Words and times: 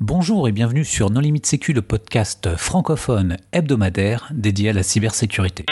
Bonjour 0.00 0.48
et 0.48 0.52
bienvenue 0.52 0.84
sur 0.84 1.08
Non 1.08 1.20
Limite 1.20 1.46
Sécu, 1.46 1.72
le 1.72 1.80
podcast 1.80 2.56
francophone 2.56 3.36
hebdomadaire 3.52 4.28
dédié 4.34 4.70
à 4.70 4.72
la 4.72 4.82
cybersécurité. 4.82 5.64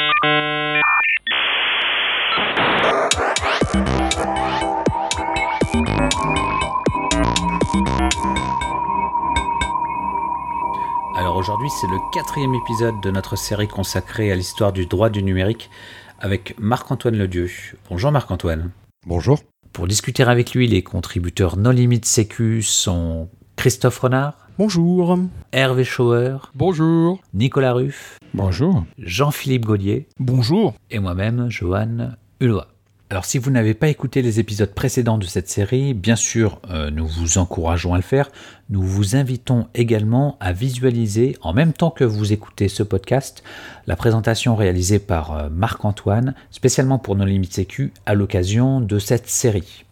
Alors 11.16 11.36
aujourd'hui, 11.36 11.68
c'est 11.80 11.88
le 11.88 11.98
quatrième 12.12 12.54
épisode 12.54 13.00
de 13.02 13.10
notre 13.10 13.34
série 13.34 13.66
consacrée 13.66 14.30
à 14.30 14.36
l'histoire 14.36 14.72
du 14.72 14.86
droit 14.86 15.10
du 15.10 15.24
numérique 15.24 15.68
avec 16.20 16.54
Marc-Antoine 16.60 17.16
Ledieu. 17.16 17.50
Bonjour 17.90 18.12
Marc-Antoine. 18.12 18.70
Bonjour. 19.04 19.40
Pour 19.72 19.88
discuter 19.88 20.22
avec 20.22 20.54
lui, 20.54 20.68
les 20.68 20.84
contributeurs 20.84 21.56
Non 21.56 21.70
Limite 21.70 22.04
Sécu 22.04 22.62
sont 22.62 23.28
Christophe 23.62 24.00
Renard. 24.00 24.34
Bonjour. 24.58 25.16
Hervé 25.52 25.84
Schauer. 25.84 26.50
Bonjour. 26.52 27.20
Nicolas 27.32 27.74
Ruff. 27.74 28.18
Bonjour. 28.34 28.84
Jean-Philippe 28.98 29.66
Gaudier. 29.66 30.08
Bonjour. 30.18 30.74
Et 30.90 30.98
moi-même, 30.98 31.48
Johan 31.48 32.10
Hulot. 32.40 32.62
Alors 33.08 33.24
si 33.24 33.38
vous 33.38 33.52
n'avez 33.52 33.74
pas 33.74 33.86
écouté 33.86 34.20
les 34.20 34.40
épisodes 34.40 34.74
précédents 34.74 35.16
de 35.16 35.26
cette 35.26 35.48
série, 35.48 35.94
bien 35.94 36.16
sûr, 36.16 36.60
euh, 36.70 36.90
nous 36.90 37.06
vous 37.06 37.38
encourageons 37.38 37.94
à 37.94 37.98
le 37.98 38.02
faire. 38.02 38.32
Nous 38.68 38.82
vous 38.82 39.14
invitons 39.14 39.68
également 39.76 40.38
à 40.40 40.52
visualiser, 40.52 41.36
en 41.40 41.52
même 41.52 41.72
temps 41.72 41.90
que 41.90 42.02
vous 42.02 42.32
écoutez 42.32 42.66
ce 42.66 42.82
podcast, 42.82 43.44
la 43.86 43.94
présentation 43.94 44.56
réalisée 44.56 44.98
par 44.98 45.36
euh, 45.36 45.48
Marc-Antoine, 45.48 46.34
spécialement 46.50 46.98
pour 46.98 47.14
nos 47.14 47.26
limites 47.26 47.54
sécu, 47.54 47.92
à 48.06 48.14
l'occasion 48.14 48.80
de 48.80 48.98
cette 48.98 49.28
série. 49.28 49.84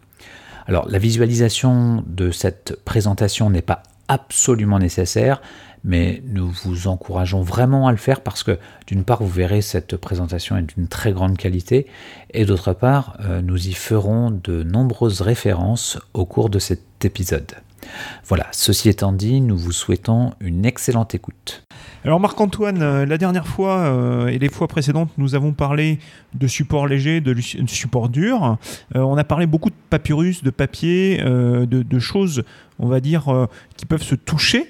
Alors 0.71 0.87
la 0.87 0.99
visualisation 0.99 2.01
de 2.07 2.31
cette 2.31 2.77
présentation 2.85 3.49
n'est 3.49 3.61
pas 3.61 3.83
absolument 4.07 4.79
nécessaire, 4.79 5.41
mais 5.83 6.23
nous 6.25 6.49
vous 6.49 6.87
encourageons 6.87 7.41
vraiment 7.41 7.89
à 7.89 7.91
le 7.91 7.97
faire 7.97 8.21
parce 8.21 8.41
que 8.41 8.57
d'une 8.87 9.03
part 9.03 9.21
vous 9.21 9.27
verrez 9.27 9.61
cette 9.61 9.97
présentation 9.97 10.55
est 10.55 10.61
d'une 10.61 10.87
très 10.87 11.11
grande 11.11 11.35
qualité 11.35 11.87
et 12.33 12.45
d'autre 12.45 12.71
part 12.71 13.17
euh, 13.19 13.41
nous 13.41 13.67
y 13.67 13.73
ferons 13.73 14.31
de 14.31 14.63
nombreuses 14.63 15.19
références 15.19 15.99
au 16.13 16.25
cours 16.25 16.49
de 16.49 16.59
cet 16.59 17.03
épisode. 17.03 17.51
Voilà, 18.25 18.47
ceci 18.51 18.89
étant 18.89 19.11
dit, 19.11 19.41
nous 19.41 19.57
vous 19.57 19.71
souhaitons 19.71 20.31
une 20.39 20.65
excellente 20.65 21.15
écoute. 21.15 21.63
Alors 22.03 22.19
Marc-Antoine, 22.19 22.81
euh, 22.81 23.05
la 23.05 23.19
dernière 23.19 23.45
fois 23.45 23.77
euh, 23.77 24.27
et 24.27 24.39
les 24.39 24.49
fois 24.49 24.67
précédentes, 24.67 25.11
nous 25.19 25.35
avent 25.35 25.51
parlé 25.51 25.99
de 26.33 26.47
support 26.47 26.87
léger, 26.87 27.21
de 27.21 27.35
support 27.67 28.09
dur. 28.09 28.57
Euh, 28.95 28.99
on 29.01 29.17
a 29.17 29.23
parlé 29.23 29.45
beaucoup 29.45 29.69
de 29.69 29.75
papyrus, 29.89 30.43
de 30.43 30.49
papier, 30.49 31.17
de, 31.19 31.65
de, 31.65 31.99
choses, 31.99 32.43
on 32.79 32.87
va 32.87 32.99
dire, 32.99 33.47
qui 33.77 33.85
peuvent 33.85 34.01
se 34.01 34.15
toucher. 34.15 34.67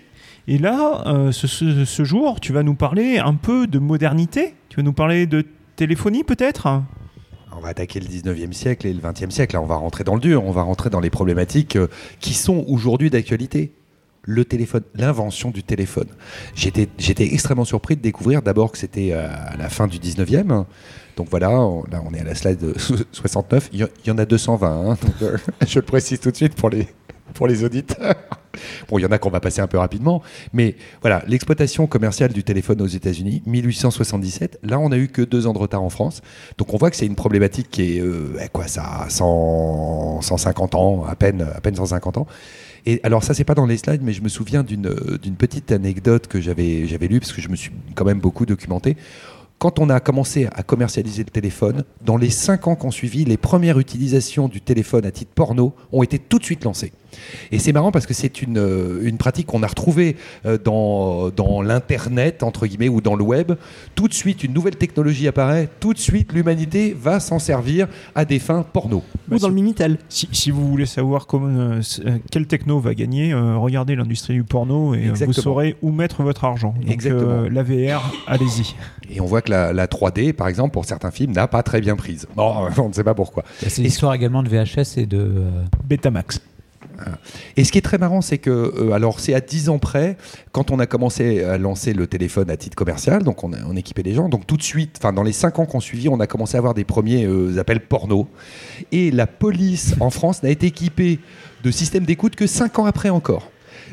Et 0.47 0.57
là, 0.57 1.31
ce, 1.31 2.03
jour, 2.03 2.39
tu 2.39 2.51
vas 2.51 2.63
nous 2.63 2.73
parler 2.73 3.19
un 3.19 3.35
peu 3.35 3.67
de 3.67 3.79
modernité. 3.79 4.55
Tu 4.69 4.77
vas 4.77 4.83
nous 4.83 4.93
parler 4.93 5.27
de 5.27 5.45
téléphonie 5.75 6.23
peut-être? 6.23 6.81
On 7.55 7.59
va 7.59 7.69
attaquer 7.69 7.99
le 7.99 8.07
19e 8.07 8.53
siècle 8.53 8.87
et 8.87 8.93
le 8.93 9.01
20e 9.01 9.31
siècle. 9.31 9.55
Là, 9.55 9.61
on 9.61 9.65
va 9.65 9.75
rentrer 9.75 10.03
dans 10.03 10.15
le 10.15 10.21
dur, 10.21 10.43
on 10.45 10.51
va 10.51 10.63
rentrer 10.63 10.89
dans 10.89 10.99
les 10.99 11.09
problématiques 11.09 11.77
qui 12.19 12.33
sont 12.33 12.65
aujourd'hui 12.67 13.09
d'actualité 13.09 13.73
le 14.23 14.45
téléphone, 14.45 14.83
l'invention 14.95 15.49
du 15.49 15.63
téléphone. 15.63 16.07
J'étais, 16.55 16.87
extrêmement 17.25 17.65
surpris 17.65 17.95
de 17.95 18.01
découvrir 18.01 18.41
d'abord 18.41 18.71
que 18.71 18.77
c'était 18.77 19.11
euh, 19.11 19.27
à 19.27 19.57
la 19.57 19.69
fin 19.69 19.87
du 19.87 19.97
19e. 19.97 20.65
Donc 21.17 21.27
voilà, 21.29 21.51
on, 21.51 21.83
là 21.85 22.01
on 22.05 22.13
est 22.13 22.19
à 22.19 22.23
la 22.23 22.35
slide 22.35 22.73
69. 23.11 23.69
Il 23.73 23.87
y, 24.05 24.11
en 24.11 24.17
a 24.17 24.25
220, 24.25 24.91
hein, 24.91 24.97
euh, 25.21 25.37
je 25.67 25.79
le 25.79 25.85
précise 25.85 26.19
tout 26.19 26.31
de 26.31 26.35
suite 26.35 26.55
pour 26.55 26.69
les, 26.69 26.87
pour 27.33 27.47
les 27.47 27.63
auditeurs. 27.63 28.15
Bon, 28.89 28.99
il 28.99 29.01
y 29.01 29.05
en 29.05 29.11
a 29.11 29.17
qu'on 29.17 29.29
va 29.29 29.39
passer 29.39 29.61
un 29.61 29.67
peu 29.67 29.77
rapidement, 29.77 30.21
mais 30.51 30.75
voilà, 30.99 31.23
l'exploitation 31.25 31.87
commerciale 31.87 32.33
du 32.33 32.43
téléphone 32.43 32.81
aux 32.81 32.87
États-Unis, 32.87 33.41
1877. 33.45 34.59
Là, 34.63 34.77
on 34.77 34.89
n'a 34.89 34.97
eu 34.97 35.07
que 35.07 35.21
deux 35.21 35.47
ans 35.47 35.53
de 35.53 35.57
retard 35.57 35.81
en 35.81 35.89
France, 35.89 36.21
donc 36.57 36.73
on 36.73 36.77
voit 36.77 36.89
que 36.89 36.97
c'est 36.97 37.05
une 37.05 37.15
problématique 37.15 37.69
qui 37.71 37.97
est 37.97 38.01
euh, 38.01 38.35
quoi, 38.51 38.67
ça, 38.67 39.05
100, 39.07 40.21
150 40.21 40.75
ans, 40.75 41.05
à 41.05 41.15
peine, 41.15 41.47
à 41.55 41.61
peine 41.61 41.75
150 41.75 42.17
ans. 42.17 42.27
Et 42.85 42.99
alors 43.03 43.23
ça, 43.23 43.33
c'est 43.33 43.43
pas 43.43 43.53
dans 43.53 43.65
les 43.65 43.77
slides, 43.77 44.01
mais 44.03 44.11
je 44.11 44.21
me 44.21 44.29
souviens 44.29 44.63
d'une 44.63 45.35
petite 45.37 45.71
anecdote 45.71 46.27
que 46.27 46.41
j'avais 46.41 47.07
lue, 47.07 47.19
parce 47.19 47.31
que 47.31 47.41
je 47.41 47.49
me 47.49 47.55
suis 47.55 47.71
quand 47.95 48.05
même 48.05 48.19
beaucoup 48.19 48.45
documenté 48.45 48.97
quand 49.61 49.77
on 49.77 49.91
a 49.91 49.99
commencé 49.99 50.47
à 50.55 50.63
commercialiser 50.63 51.23
le 51.23 51.29
téléphone, 51.29 51.83
dans 52.03 52.17
les 52.17 52.31
cinq 52.31 52.65
ans 52.65 52.75
qu'on 52.75 52.89
suivi, 52.89 53.25
les 53.25 53.37
premières 53.37 53.77
utilisations 53.77 54.47
du 54.47 54.59
téléphone 54.59 55.05
à 55.05 55.11
titre 55.11 55.33
porno 55.35 55.75
ont 55.91 56.01
été 56.01 56.17
tout 56.17 56.39
de 56.39 56.43
suite 56.43 56.63
lancées. 56.63 56.91
Et 57.51 57.59
c'est 57.59 57.73
marrant 57.73 57.91
parce 57.91 58.05
que 58.05 58.13
c'est 58.13 58.41
une, 58.41 58.57
euh, 58.57 59.01
une 59.03 59.17
pratique 59.17 59.47
qu'on 59.47 59.61
a 59.61 59.67
retrouvée 59.67 60.15
euh, 60.45 60.57
dans, 60.57 61.29
dans 61.29 61.61
l'Internet, 61.61 62.41
entre 62.41 62.65
guillemets, 62.65 62.89
ou 62.89 63.01
dans 63.01 63.15
le 63.15 63.23
web. 63.23 63.53
Tout 63.95 64.07
de 64.07 64.13
suite, 64.13 64.43
une 64.43 64.53
nouvelle 64.53 64.77
technologie 64.77 65.27
apparaît, 65.27 65.69
tout 65.79 65.93
de 65.93 65.99
suite, 65.99 66.33
l'humanité 66.33 66.95
va 66.99 67.19
s'en 67.19 67.37
servir 67.37 67.87
à 68.15 68.25
des 68.25 68.39
fins 68.39 68.63
porno. 68.63 69.03
Ou 69.29 69.37
dans 69.37 69.47
le 69.47 69.53
Minitel. 69.53 69.97
Si, 70.09 70.27
si, 70.31 70.51
vous 70.51 70.67
voulez 70.67 70.85
savoir 70.85 71.27
comment, 71.27 71.79
euh, 71.79 72.17
quel 72.31 72.47
techno 72.47 72.79
va 72.79 72.95
gagner, 72.95 73.33
regardez 73.33 73.95
l'industrie 73.95 74.33
du 74.33 74.43
porno 74.43 74.95
et 74.95 75.09
vous 75.09 75.33
saurez 75.33 75.75
où 75.81 75.91
mettre 75.91 76.23
votre 76.23 76.45
argent. 76.45 76.73
Donc, 76.79 76.91
Exactement. 76.91 77.47
la 77.49 77.63
VR, 77.63 78.11
allez-y. 78.27 78.75
Et 79.13 79.19
on 79.19 79.25
voit 79.25 79.41
que 79.41 79.50
la, 79.51 79.87
3D, 79.87 80.33
par 80.33 80.47
exemple, 80.47 80.71
pour 80.71 80.85
certains 80.85 81.11
films, 81.11 81.33
n'a 81.33 81.47
pas 81.47 81.63
très 81.63 81.81
bien 81.81 81.95
prise. 81.95 82.27
Bon, 82.35 82.67
on 82.77 82.89
ne 82.89 82.93
sait 82.93 83.03
pas 83.03 83.13
pourquoi. 83.13 83.43
C'est 83.59 83.81
l'histoire 83.81 84.13
également 84.13 84.43
de 84.43 84.49
VHS 84.49 84.97
et 84.97 85.05
de 85.05 85.43
Betamax. 85.83 86.41
Et 87.57 87.63
ce 87.63 87.71
qui 87.71 87.77
est 87.77 87.81
très 87.81 87.97
marrant, 87.97 88.21
c'est 88.21 88.37
que, 88.37 88.49
euh, 88.49 88.91
alors 88.91 89.19
c'est 89.19 89.33
à 89.33 89.41
10 89.41 89.69
ans 89.69 89.79
près, 89.79 90.17
quand 90.51 90.71
on 90.71 90.79
a 90.79 90.85
commencé 90.85 91.43
à 91.43 91.57
lancer 91.57 91.93
le 91.93 92.07
téléphone 92.07 92.49
à 92.49 92.57
titre 92.57 92.75
commercial, 92.75 93.23
donc 93.23 93.43
on, 93.43 93.53
a, 93.53 93.57
on 93.67 93.75
équipait 93.75 94.03
les 94.03 94.13
gens, 94.13 94.29
donc 94.29 94.47
tout 94.47 94.57
de 94.57 94.63
suite, 94.63 94.97
enfin 94.99 95.13
dans 95.13 95.23
les 95.23 95.31
5 95.31 95.59
ans 95.59 95.65
qu'on 95.65 95.79
suivit, 95.79 96.09
on 96.09 96.19
a 96.19 96.27
commencé 96.27 96.55
à 96.55 96.59
avoir 96.59 96.73
des 96.73 96.83
premiers 96.83 97.25
euh, 97.25 97.57
appels 97.59 97.81
porno. 97.81 98.27
Et 98.91 99.11
la 99.11 99.27
police 99.27 99.95
en 99.99 100.09
France 100.09 100.43
n'a 100.43 100.49
été 100.49 100.67
équipée 100.67 101.19
de 101.63 101.71
systèmes 101.71 102.05
d'écoute 102.05 102.35
que 102.35 102.47
5 102.47 102.79
ans 102.79 102.85
après 102.85 103.09
encore. 103.09 103.49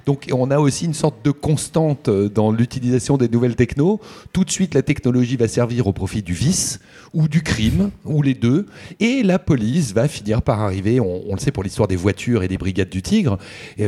Donc 0.07 0.27
on 0.33 0.51
a 0.51 0.59
aussi 0.59 0.85
une 0.85 0.95
sorte 0.95 1.25
de 1.25 1.31
constante 1.31 2.09
euh, 2.09 2.29
dans 2.29 2.51
l'utilisation 2.51 3.17
des 3.17 3.29
nouvelles 3.29 3.57
technos. 3.57 4.01
Tout 4.33 4.45
de 4.45 4.51
suite, 4.51 4.75
la 4.75 4.83
technologie 4.83 5.37
va 5.37 5.49
servir 5.49 5.87
au 5.87 5.93
profit 5.93 6.23
du 6.23 6.33
vice 6.33 6.81
ou 7.15 7.29
du 7.29 7.43
crime, 7.43 7.91
ou 8.05 8.23
les 8.23 8.35
deux. 8.35 8.67
Et 9.01 9.23
la 9.23 9.39
police 9.39 9.93
va 9.93 10.09
finir 10.09 10.43
par 10.43 10.61
arriver, 10.61 11.01
on, 11.01 11.33
le 11.33 11.39
sait 11.39 11.53
pour 11.53 11.63
l'histoire 11.63 11.89
des 11.89 11.97
voitures 11.97 12.43
et 12.43 12.49
des 12.49 12.59
brigades 12.59 12.91
du 12.91 13.03
Tigre. 13.03 13.39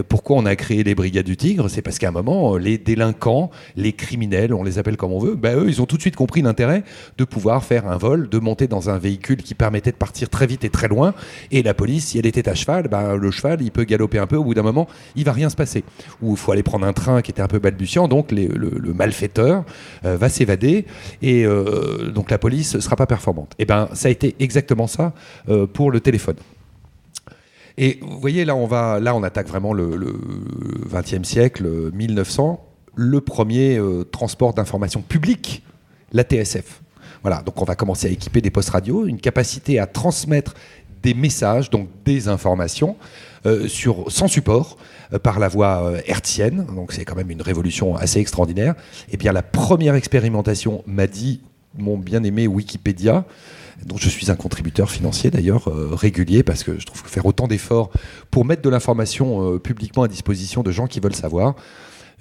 Pourquoi 0.09 0.37
on 0.37 0.47
a 0.47 0.57
créé 0.57 0.83
les 0.85 0.95
brigades 0.95 1.27
du 1.27 1.37
Tigre? 1.37 1.69
C'est 1.69 1.83
parce 1.83 1.99
qu'à 1.99 2.09
un 2.09 2.13
moment, 2.13 2.57
les 2.57 2.79
délinquants, 2.79 3.51
les 3.77 3.93
criminels, 3.93 4.55
on 4.55 4.63
les 4.63 4.79
appelle 4.79 4.97
comme 4.97 5.13
on 5.13 5.19
veut, 5.19 5.35
ben 5.35 5.59
eux, 5.59 5.69
ils 5.69 5.83
ont 5.83 5.87
tout 5.87 5.97
de 5.97 6.01
suite 6.01 6.17
compris 6.17 6.43
l'intérêt 6.43 6.83
de 7.19 7.25
pouvoir 7.25 7.65
faire 7.65 7.89
un 7.89 7.99
vol, 7.99 8.29
de 8.29 8.39
monter 8.39 8.69
dans 8.69 8.89
un 8.91 8.99
véhicule 8.99 9.43
qui 9.43 9.55
permettait 9.55 9.93
de 9.93 9.97
partir 9.97 10.31
très 10.31 10.47
vite 10.47 10.65
et 10.65 10.71
très 10.71 10.89
loin. 10.89 11.15
Et 11.51 11.63
la 11.63 11.75
police, 11.75 12.07
si 12.07 12.19
elle 12.19 12.27
était 12.27 12.49
à 12.49 12.55
cheval, 12.55 12.89
ben, 12.89 13.17
le 13.17 13.31
cheval, 13.31 13.61
il 13.63 13.71
peut 13.71 13.85
galoper 13.85 14.19
un 14.19 14.27
peu, 14.27 14.37
au 14.37 14.45
bout 14.45 14.55
d'un 14.55 14.63
moment, 14.63 14.89
il 15.17 15.25
va 15.25 15.33
rien 15.33 15.51
se 15.51 15.57
passer 15.57 15.85
où 16.23 16.33
il 16.33 16.37
faut 16.37 16.53
aller 16.53 16.63
prendre 16.63 16.87
un 16.87 16.93
train 16.93 17.23
qui 17.23 17.31
était 17.31 17.43
un 17.43 17.49
peu 17.49 17.59
balbutiant, 17.59 18.09
donc 18.09 18.33
le, 18.33 18.93
malfaiteur 18.95 19.65
euh, 20.05 20.17
va 20.17 20.29
s'évader 20.29 20.87
et 21.23 21.45
euh, 21.45 22.11
donc 22.11 22.31
la 22.31 22.39
police 22.39 22.75
ne 22.75 22.81
sera 22.81 22.97
pas 22.97 23.07
performante. 23.07 23.53
Et 23.59 23.63
eh 23.63 23.65
ben 23.65 23.89
ça 23.95 24.09
a 24.09 24.11
été 24.11 24.37
exactement 24.39 24.87
ça 24.87 25.13
euh, 25.49 25.67
pour 25.67 25.91
le 25.91 26.01
téléphone. 26.01 26.37
Et 27.79 27.99
vous 28.03 28.21
voyez, 28.21 28.45
là, 28.45 28.55
on, 28.55 28.67
va, 28.67 29.01
là, 29.01 29.15
on 29.15 29.23
attaque 29.23 29.49
vraiment 29.49 29.73
le, 29.73 29.97
20e 30.91 31.25
siècle, 31.25 31.91
1900, 31.95 32.63
le 32.95 33.21
premier 33.23 33.81
transport 34.11 34.53
d'information 34.53 35.01
publique, 35.01 35.63
la 36.13 36.25
TSF. 36.25 36.83
Voilà, 37.23 37.43
donc 37.43 37.61
on 37.61 37.65
va 37.65 37.77
commencer 37.77 38.09
à 38.09 38.11
équiper 38.11 38.41
des 38.41 38.51
postes 38.51 38.71
radio, 38.71 39.07
une 39.07 39.21
capacité 39.21 39.79
à 39.79 39.87
transmettre 39.87 40.55
des 41.03 41.15
messages, 41.15 41.71
donc 41.71 41.89
des 42.05 42.29
informations, 42.29 42.97
sur, 43.69 44.13
sans 44.13 44.29
support, 44.29 44.77
euh, 45.13 45.19
par 45.19 45.39
la 45.39 45.49
voie 45.49 45.83
euh, 45.85 46.01
hertzienne, 46.07 46.67
donc 46.75 46.93
c'est 46.93 47.05
quand 47.05 47.17
même 47.17 47.31
une 47.31 47.43
révolution 47.43 47.97
assez 47.97 48.21
extraordinaire. 48.21 48.75
Et 49.09 49.15
eh 49.15 49.17
bien 49.17 49.33
la 49.33 49.43
première 49.43 49.95
expérimentation 49.95 50.85
m'a 50.87 51.07
dit 51.07 51.41
mon 51.79 51.99
bien-aimé 51.99 52.47
Wikipédia, 52.47 53.25
dont 53.85 53.97
je 53.97 54.09
suis 54.09 54.31
un 54.31 54.37
contributeur 54.37 54.91
financier 54.91 55.31
d'ailleurs 55.31 55.69
euh, 55.69 55.91
régulier 55.93 56.43
parce 56.43 56.63
que 56.63 56.79
je 56.79 56.87
trouve 56.87 57.03
que 57.03 57.09
faire 57.09 57.27
autant 57.27 57.49
d'efforts 57.49 57.91
pour 58.31 58.45
mettre 58.45 58.63
de 58.63 58.69
l'information 58.69 59.59
publiquement 59.59 60.03
à 60.03 60.09
disposition 60.09 60.63
de 60.63 60.71
gens 60.71 60.87
qui 60.87 61.01
veulent 61.01 61.15
savoir, 61.15 61.55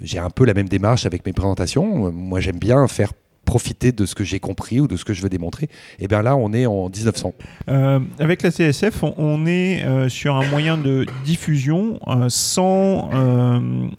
j'ai 0.02 0.20
un 0.20 0.30
peu 0.30 0.46
la 0.46 0.54
même 0.54 0.70
démarche 0.70 1.06
avec 1.06 1.26
mes 1.26 1.34
présentations. 1.34 2.12
Moi 2.12 2.40
j'aime 2.40 2.60
bien 2.60 2.88
faire 2.88 3.12
profiter 3.50 3.92
de 3.92 4.06
ce 4.06 4.14
que 4.14 4.24
j'ai 4.24 4.40
compris 4.40 4.80
ou 4.80 4.88
de 4.88 4.96
ce 4.96 5.04
que 5.04 5.12
je 5.12 5.24
veux 5.24 5.30
démontrer. 5.30 5.70
Et 5.98 6.08
bien 6.08 6.22
là, 6.22 6.36
on 6.36 6.54
est 6.54 6.68
en 6.68 6.88
1900. 6.88 7.34
Euh, 7.68 8.00
avec 8.20 8.44
la 8.44 8.52
CSF, 8.52 9.04
on, 9.18 9.48
est 9.48 9.84
euh, 9.84 10.08
sur 10.08 10.36
un 10.36 10.48
moyen 10.50 10.78
de 10.78 11.08
diffusion 11.26 12.00
euh, 12.08 12.28
sans 12.30 13.10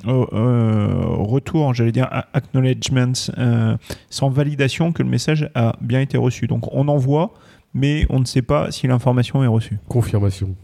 retour, 0.06 1.75
j'allais 1.75 1.91
dire 1.91 2.08
acknowledgement, 2.32 3.12
sans 4.08 4.31
validation 4.31 4.93
que 4.93 5.02
le 5.02 5.08
message 5.08 5.50
a 5.56 5.75
bien 5.81 6.00
été 6.00 6.17
reçu. 6.17 6.47
Donc 6.47 6.73
on 6.73 6.87
envoie, 6.87 7.35
mais 7.75 8.06
on 8.08 8.20
ne 8.20 8.26
sait 8.26 8.43
pas 8.43 8.70
si 8.70 8.87
l'information 8.87 9.43
est 9.43 9.49
reçue. 9.49 9.79
Confirmation. 9.88 10.55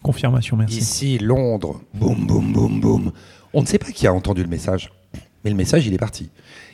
Confirmation, 0.00 0.56
merci. 0.56 0.78
Ici, 0.78 1.18
Londres, 1.18 1.80
boum, 1.92 2.24
boum, 2.24 2.52
boum, 2.52 2.80
boum 2.80 3.12
On 3.52 3.62
ne 3.62 3.66
sait 3.66 3.78
pas 3.78 3.90
qui 3.90 4.06
a 4.06 4.14
entendu 4.14 4.42
le 4.42 4.48
message, 4.48 4.92
mais 5.44 5.50
le 5.50 5.56
message, 5.56 5.86
il 5.86 5.94
est 5.94 5.98
parti. 5.98 6.30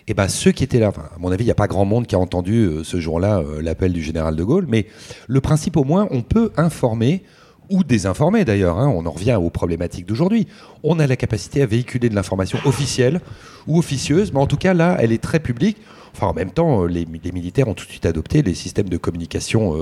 Et 0.07 0.15
bien, 0.15 0.29
ceux 0.29 0.53
qui 0.53 0.65
étaient 0.65 0.79
là, 0.79 0.89
à 0.89 1.19
mon 1.19 1.31
avis, 1.31 1.45
il 1.45 1.47
n'y 1.47 1.53
a 1.53 1.57
pas 1.57 1.67
grand 1.67 1.85
monde 1.85 2.07
qui 2.07 2.15
a 2.15 2.19
entendu 2.19 2.65
euh, 2.65 2.85
ce 2.85 3.01
jour-là 3.01 3.39
euh, 3.39 3.63
l'appel 3.63 3.93
du 3.93 4.03
général 4.03 4.37
de 4.37 4.45
Gaulle, 4.45 4.67
mais 4.69 4.87
le 5.29 5.41
principe, 5.41 5.77
au 5.77 5.85
moins, 5.85 6.09
on 6.11 6.23
peut 6.23 6.51
informer 6.57 7.23
ou 7.71 7.83
désinformer 7.83 8.45
d'ailleurs, 8.45 8.79
hein. 8.79 8.93
on 8.95 9.07
en 9.07 9.11
revient 9.11 9.39
aux 9.41 9.49
problématiques 9.49 10.05
d'aujourd'hui. 10.05 10.47
On 10.83 10.99
a 10.99 11.07
la 11.07 11.17
capacité 11.17 11.63
à 11.63 11.67
véhiculer 11.67 12.11
de 12.11 12.15
l'information 12.15 12.59
officielle 12.67 13.23
ou 13.67 13.79
officieuse, 13.79 14.35
mais 14.35 14.41
en 14.41 14.47
tout 14.47 14.59
cas 14.59 14.75
là, 14.75 14.99
elle 15.01 15.13
est 15.13 15.23
très 15.23 15.41
publique. 15.41 15.79
Enfin, 16.13 16.27
en 16.27 16.35
même 16.35 16.51
temps, 16.51 16.85
euh, 16.85 16.89
les, 16.89 17.07
militaires 17.07 17.67
ont 17.67 17.73
tout 17.73 17.87
de 17.87 17.91
suite 17.91 18.05
adopté 18.05 18.43
les 18.43 18.53
systèmes 18.53 18.91
de 18.91 18.99
communication 18.99 19.79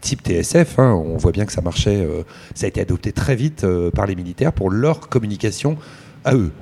type 0.00 0.22
TSF. 0.26 0.78
Hein. 0.78 0.94
On 0.94 1.18
voit 1.18 1.32
bien 1.32 1.44
que 1.44 1.52
ça 1.52 1.60
marchait, 1.60 2.08
ça 2.54 2.64
a 2.64 2.68
été 2.68 2.80
adopté 2.80 3.12
très 3.12 3.36
vite 3.36 3.66
par 3.94 4.06
les 4.06 4.16
militaires 4.16 4.54
pour 4.54 4.70
leur 4.70 5.00
communication 5.10 5.76
à 6.24 6.34
eux. 6.34 6.52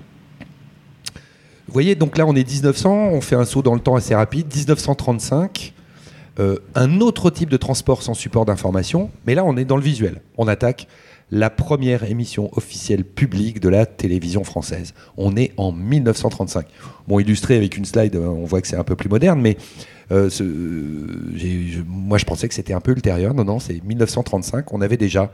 Vous 1.69 1.75
voyez, 1.75 1.94
donc 1.94 2.17
là, 2.17 2.26
on 2.26 2.35
est 2.35 2.50
1900, 2.50 3.11
on 3.12 3.20
fait 3.20 3.37
un 3.37 3.44
saut 3.44 3.61
dans 3.61 3.75
le 3.75 3.81
temps 3.81 3.94
assez 3.94 4.15
rapide. 4.15 4.47
1935, 4.55 5.75
euh, 6.38 6.56
un 6.75 7.03
autre 7.03 7.29
type 7.29 7.50
de 7.50 7.59
transport 7.59 8.03
sans 8.03 8.15
support 8.15 8.47
d'information, 8.47 9.11
mais 9.26 9.35
là, 9.35 9.44
on 9.44 9.55
est 9.59 9.67
dans 9.67 9.76
le 9.76 9.82
visuel. 9.82 10.23
On 10.38 10.49
attaque 10.49 10.88
la 11.31 11.50
première 11.50 12.05
émission 12.05 12.49
officielle 12.56 13.05
publique 13.05 13.61
de 13.61 13.69
la 13.69 13.85
télévision 13.85 14.44
française. 14.44 14.94
On 15.19 15.37
est 15.37 15.53
en 15.59 15.70
1935. 15.70 16.67
Bon, 17.06 17.19
illustré 17.19 17.56
avec 17.56 17.76
une 17.76 17.85
slide, 17.85 18.17
on 18.17 18.47
voit 18.47 18.62
que 18.62 18.67
c'est 18.67 18.76
un 18.76 18.85
peu 18.85 18.97
plus 18.97 19.11
moderne, 19.11 19.38
mais 19.38 19.59
euh, 20.11 20.31
moi, 21.87 22.17
je 22.17 22.25
pensais 22.25 22.49
que 22.49 22.55
c'était 22.55 22.73
un 22.73 22.81
peu 22.81 22.93
ultérieur. 22.93 23.35
Non, 23.35 23.44
non, 23.44 23.61
c'est 23.61 23.85
1935. 23.85 24.73
On 24.73 24.81
avait 24.81 24.97
déjà 24.97 25.31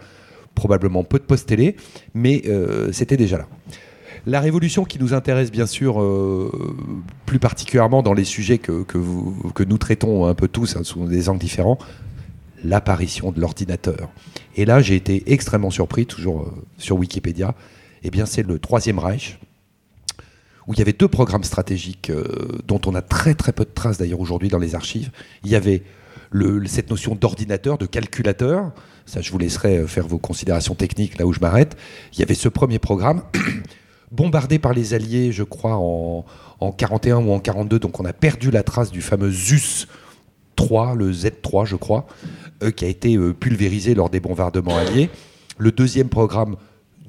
probablement 0.56 1.04
peu 1.04 1.20
de 1.20 1.24
postes 1.24 1.48
télé, 1.48 1.76
mais 2.12 2.42
euh, 2.46 2.90
c'était 2.90 3.16
déjà 3.16 3.38
là. 3.38 3.46
La 4.26 4.40
révolution 4.40 4.84
qui 4.84 4.98
nous 4.98 5.12
intéresse 5.12 5.50
bien 5.50 5.66
sûr 5.66 6.00
euh, 6.00 6.50
plus 7.26 7.38
particulièrement 7.38 8.02
dans 8.02 8.14
les 8.14 8.24
sujets 8.24 8.56
que, 8.56 8.84
nous 8.96 9.78
traitons 9.78 10.26
un 10.26 10.34
peu 10.34 10.48
tous 10.48 10.76
hein, 10.76 10.80
sous 10.82 11.06
des 11.06 11.28
angles 11.28 11.40
différents, 11.40 11.78
l'apparition 12.62 13.32
de 13.32 13.40
l'ordinateur. 13.40 14.08
Et 14.56 14.64
là, 14.64 14.80
j'ai 14.80 14.96
été 14.96 15.30
extrêmement 15.30 15.70
surpris, 15.70 16.06
toujours 16.06 16.42
euh, 16.42 16.64
sur 16.78 16.96
Wikipédia. 16.96 17.54
Eh 18.02 18.10
bien, 18.10 18.24
c'est 18.24 18.42
le 18.42 18.58
Troisième 18.58 18.98
Reich, 18.98 19.38
où 20.66 20.72
il 20.72 20.78
y 20.78 20.82
avait 20.82 20.94
deux 20.94 21.08
programmes 21.08 21.44
stratégiques 21.44 22.08
euh, 22.08 22.24
dont 22.66 22.80
on 22.86 22.94
a 22.94 23.02
très 23.02 23.34
très 23.34 23.52
peu 23.52 23.64
de 23.64 23.70
traces 23.74 23.98
d'ailleurs 23.98 24.20
aujourd'hui 24.20 24.48
dans 24.48 24.58
les 24.58 24.74
archives. 24.74 25.10
Il 25.44 25.50
y 25.50 25.56
avait 25.56 25.82
cette 26.64 26.88
notion 26.88 27.14
d'ordinateur, 27.14 27.76
de 27.76 27.86
calculateur. 27.86 28.72
Ça, 29.04 29.20
je 29.20 29.30
vous 29.30 29.38
laisserai 29.38 29.86
faire 29.86 30.08
vos 30.08 30.18
considérations 30.18 30.74
techniques 30.74 31.18
là 31.18 31.26
où 31.26 31.32
je 31.34 31.40
m'arrête. 31.40 31.76
Il 32.14 32.20
y 32.20 32.22
avait 32.22 32.34
ce 32.34 32.48
premier 32.48 32.78
programme 32.78 33.22
bombardé 34.10 34.58
par 34.58 34.72
les 34.72 34.94
Alliés, 34.94 35.32
je 35.32 35.42
crois, 35.42 35.76
en, 35.76 36.24
en 36.60 36.72
41 36.72 37.18
ou 37.18 37.32
en 37.32 37.40
42. 37.40 37.78
Donc 37.78 38.00
on 38.00 38.04
a 38.04 38.12
perdu 38.12 38.50
la 38.50 38.62
trace 38.62 38.90
du 38.90 39.00
fameux 39.00 39.30
ZUS 39.30 39.86
3, 40.56 40.94
le 40.94 41.12
Z3, 41.12 41.66
je 41.66 41.76
crois, 41.76 42.06
euh, 42.62 42.70
qui 42.70 42.84
a 42.84 42.88
été 42.88 43.16
euh, 43.16 43.32
pulvérisé 43.32 43.94
lors 43.94 44.10
des 44.10 44.20
bombardements 44.20 44.76
alliés. 44.76 45.10
Le 45.58 45.72
deuxième 45.72 46.08
programme 46.08 46.56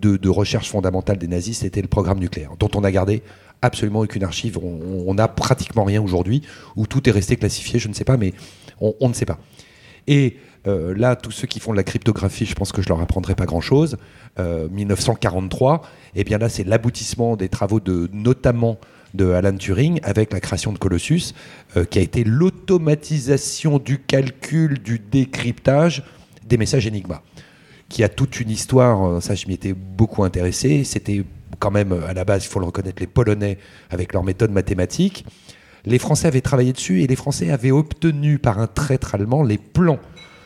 de, 0.01 0.29
recherche 0.29 0.69
fondamentale 0.69 1.17
des 1.17 1.27
nazis, 1.27 1.59
c'était 1.59 1.81
le 1.81 1.87
programme 1.87 2.19
nucléaire, 2.19 2.51
dont 2.59 2.69
on 2.75 2.83
a 2.83 2.91
gardé 2.91 3.23
absolument 3.63 4.01
aucune 4.01 4.23
archive. 4.23 4.59
On 4.59 5.13
n'a 5.15 5.27
pratiquement 5.27 5.83
rien 5.83 5.99
aujourd'hui, 5.99 6.43
où 6.75 6.85
tout 6.85 7.09
est 7.09 7.11
resté 7.11 7.37
classifié, 7.37 7.79
je 7.79 7.87
ne 7.87 7.93
sais 7.93 8.03
pas, 8.03 8.15
mais 8.15 8.33
on, 8.79 8.93
on 8.99 9.09
ne 9.09 9.13
sait 9.15 9.25
pas. 9.25 9.39
Et 10.07 10.37
euh, 10.67 10.93
là, 10.95 11.15
tous 11.15 11.31
ceux 11.31 11.47
qui 11.47 11.59
font 11.59 11.71
de 11.71 11.77
la 11.77 11.83
cryptographie, 11.83 12.45
je 12.45 12.55
pense 12.55 12.71
que 12.71 12.81
je 12.81 12.89
leur 12.89 12.99
apprendrai 13.01 13.35
pas 13.35 13.45
grand-chose. 13.45 13.97
1943, 14.37 15.73
euh, 15.73 15.77
et 16.15 16.21
eh 16.21 16.23
bien 16.25 16.37
là, 16.37 16.49
c'est 16.49 16.65
l'aboutissement 16.65 17.37
des 17.37 17.47
travaux 17.47 17.79
de 17.79 18.09
notamment 18.11 18.77
de 19.13 19.31
Alan 19.31 19.55
Turing 19.55 20.01
avec 20.03 20.33
la 20.33 20.41
création 20.41 20.73
de 20.73 20.77
Colossus, 20.77 21.33
euh, 21.77 21.85
qui 21.85 21.99
a 21.99 22.01
été 22.01 22.25
l'automatisation 22.25 23.79
du 23.79 23.99
calcul, 23.99 24.79
du 24.79 24.99
décryptage 24.99 26.03
des 26.45 26.57
messages 26.57 26.85
Enigma, 26.85 27.21
qui 27.87 28.03
a 28.03 28.09
toute 28.09 28.39
une 28.41 28.49
histoire. 28.49 29.21
Ça, 29.21 29.35
je 29.35 29.47
m'y 29.47 29.53
étais 29.53 29.73
beaucoup 29.73 30.23
intéressé. 30.23 30.83
C'était 30.83 31.23
quand 31.59 31.71
même 31.71 31.93
à 31.93 32.13
la 32.13 32.25
base, 32.25 32.43
il 32.43 32.49
faut 32.49 32.59
le 32.59 32.65
reconnaître, 32.65 32.99
les 32.99 33.07
Polonais 33.07 33.57
avec 33.89 34.11
leur 34.11 34.23
méthode 34.23 34.51
mathématique. 34.51 35.25
Les 35.85 35.99
Français 35.99 36.27
avaient 36.27 36.41
travaillé 36.41 36.73
dessus 36.73 37.03
et 37.03 37.07
les 37.07 37.15
Français 37.15 37.51
avaient 37.51 37.71
obtenu 37.71 38.39
par 38.39 38.59
un 38.59 38.67
traître 38.67 39.15
allemand 39.15 39.43
les 39.43 39.57
plans 39.57 39.99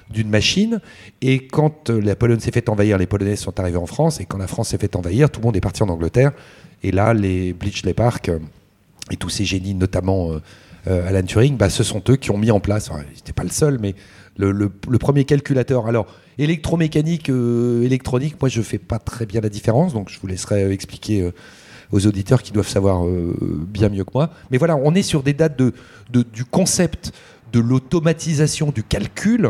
d'une 0.10 0.30
machine. 0.30 0.82
Et 1.22 1.48
quand 1.48 1.90
euh, 1.90 2.02
la 2.02 2.16
Pologne 2.16 2.40
s'est 2.40 2.52
fait 2.52 2.70
envahir, 2.70 2.98
les 2.98 3.08
Polonais 3.08 3.36
sont 3.36 3.60
arrivés 3.60 3.78
en 3.78 3.86
France. 3.86 4.20
Et 4.20 4.26
quand 4.26 4.38
la 4.38 4.48
France 4.48 4.70
s'est 4.70 4.78
fait 4.78 4.96
envahir, 4.96 5.30
tout 5.30 5.40
le 5.40 5.46
monde 5.46 5.56
est 5.56 5.62
parti 5.62 5.84
en 5.84 5.90
Angleterre. 5.90 6.32
Et 6.84 6.92
là, 6.92 7.14
les 7.14 7.54
Bletchley 7.54 7.94
Park 7.94 8.30
euh, 8.30 8.40
et 9.12 9.18
tous 9.18 9.30
ces 9.30 9.46
génies, 9.46 9.76
notamment 9.76 10.32
euh, 10.88 11.08
Alan 11.08 11.24
Turing, 11.24 11.58
bah, 11.58 11.70
ce 11.70 11.84
sont 11.84 12.02
eux 12.10 12.16
qui 12.16 12.32
ont 12.32 12.38
mis 12.38 12.52
en 12.52 12.60
place, 12.60 12.90
enfin, 12.90 13.04
n'était 13.16 13.34
pas 13.34 13.44
le 13.44 13.50
seul, 13.50 13.80
mais 13.80 13.96
le, 14.38 14.70
premier 14.70 15.26
calculateur. 15.26 15.88
Alors, 15.88 16.08
électromécanique, 16.38 17.30
électronique, 17.30 18.36
moi 18.40 18.50
je 18.50 18.62
fais 18.62 18.78
pas 18.78 18.98
très 18.98 19.26
bien 19.26 19.42
la 19.42 19.50
différence, 19.50 19.94
donc 19.94 20.10
je 20.10 20.20
vous 20.20 20.28
laisserai 20.28 20.72
expliquer 20.72 21.30
aux 21.92 22.06
auditeurs 22.06 22.44
qui 22.44 22.52
doivent 22.52 22.68
savoir 22.68 23.04
bien 23.06 23.90
mieux 23.90 24.04
que 24.04 24.12
moi. 24.14 24.30
Mais 24.52 24.58
voilà, 24.58 24.76
on 24.78 24.94
est 24.94 25.02
sur 25.02 25.24
des 25.24 25.34
dates 25.34 25.58
de, 25.58 25.74
du 26.12 26.46
concept 26.46 27.12
de 27.52 27.60
l'automatisation 27.60 28.72
du 28.72 28.84
calcul 28.84 29.50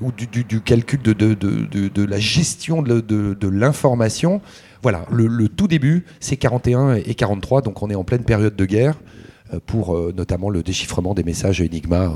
ou 0.00 0.10
du, 0.12 0.60
calcul 0.60 1.00
de, 1.00 1.12
de, 1.12 2.04
la 2.04 2.18
gestion 2.18 2.82
de, 2.82 3.48
l'information. 3.48 4.40
Voilà, 4.82 5.06
le, 5.12 5.48
tout 5.48 5.68
début, 5.68 6.04
c'est 6.20 6.36
41 6.36 6.94
et 6.94 7.14
43, 7.14 7.62
donc 7.62 7.82
on 7.82 7.90
est 7.90 7.94
en 7.94 8.04
pleine 8.04 8.24
période 8.24 8.56
de 8.56 8.64
guerre 8.64 8.98
euh, 9.52 9.60
pour 9.64 9.96
euh, 9.96 10.12
notamment 10.16 10.50
le 10.50 10.64
déchiffrement 10.64 11.14
des 11.14 11.22
messages 11.22 11.60
Enigma. 11.60 12.12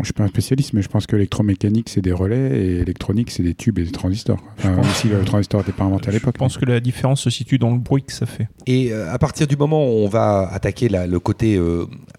Je 0.00 0.02
ne 0.02 0.04
suis 0.06 0.12
pas 0.14 0.24
un 0.24 0.28
spécialiste, 0.28 0.72
mais 0.72 0.82
je 0.82 0.88
pense 0.88 1.06
que 1.06 1.16
l'électromécanique, 1.16 1.88
c'est 1.88 2.00
des 2.00 2.12
relais 2.12 2.58
et 2.58 2.80
électronique, 2.80 3.30
c'est 3.30 3.42
des 3.42 3.54
tubes 3.54 3.78
et 3.78 3.84
des 3.84 3.90
transistors. 3.90 4.42
Enfin, 4.58 4.82
si 4.94 5.08
le 5.08 5.22
transistor 5.24 5.60
n'était 5.60 5.72
pas 5.72 5.84
inventé 5.84 6.08
à 6.08 6.12
l'époque. 6.12 6.34
Je 6.36 6.38
pense 6.38 6.56
que 6.56 6.64
la 6.64 6.80
différence 6.80 7.20
se 7.20 7.30
situe 7.30 7.58
dans 7.58 7.70
le 7.70 7.78
bruit 7.78 8.02
que 8.02 8.12
ça 8.12 8.26
fait. 8.26 8.48
Et 8.66 8.92
euh, 8.92 9.12
à 9.12 9.18
partir 9.18 9.46
du 9.46 9.56
moment 9.56 9.84
où 9.84 9.98
on 9.98 10.08
va 10.08 10.48
attaquer 10.52 10.88
le 10.88 11.18
côté 11.18 11.60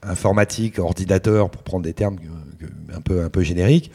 informatique, 0.04 0.80
ordinateur, 0.80 1.50
pour 1.50 1.64
prendre 1.64 1.84
des 1.84 1.94
termes 1.94 2.18
un 2.96 3.02
peu, 3.02 3.24
un 3.24 3.30
peu 3.30 3.42
générique. 3.42 3.92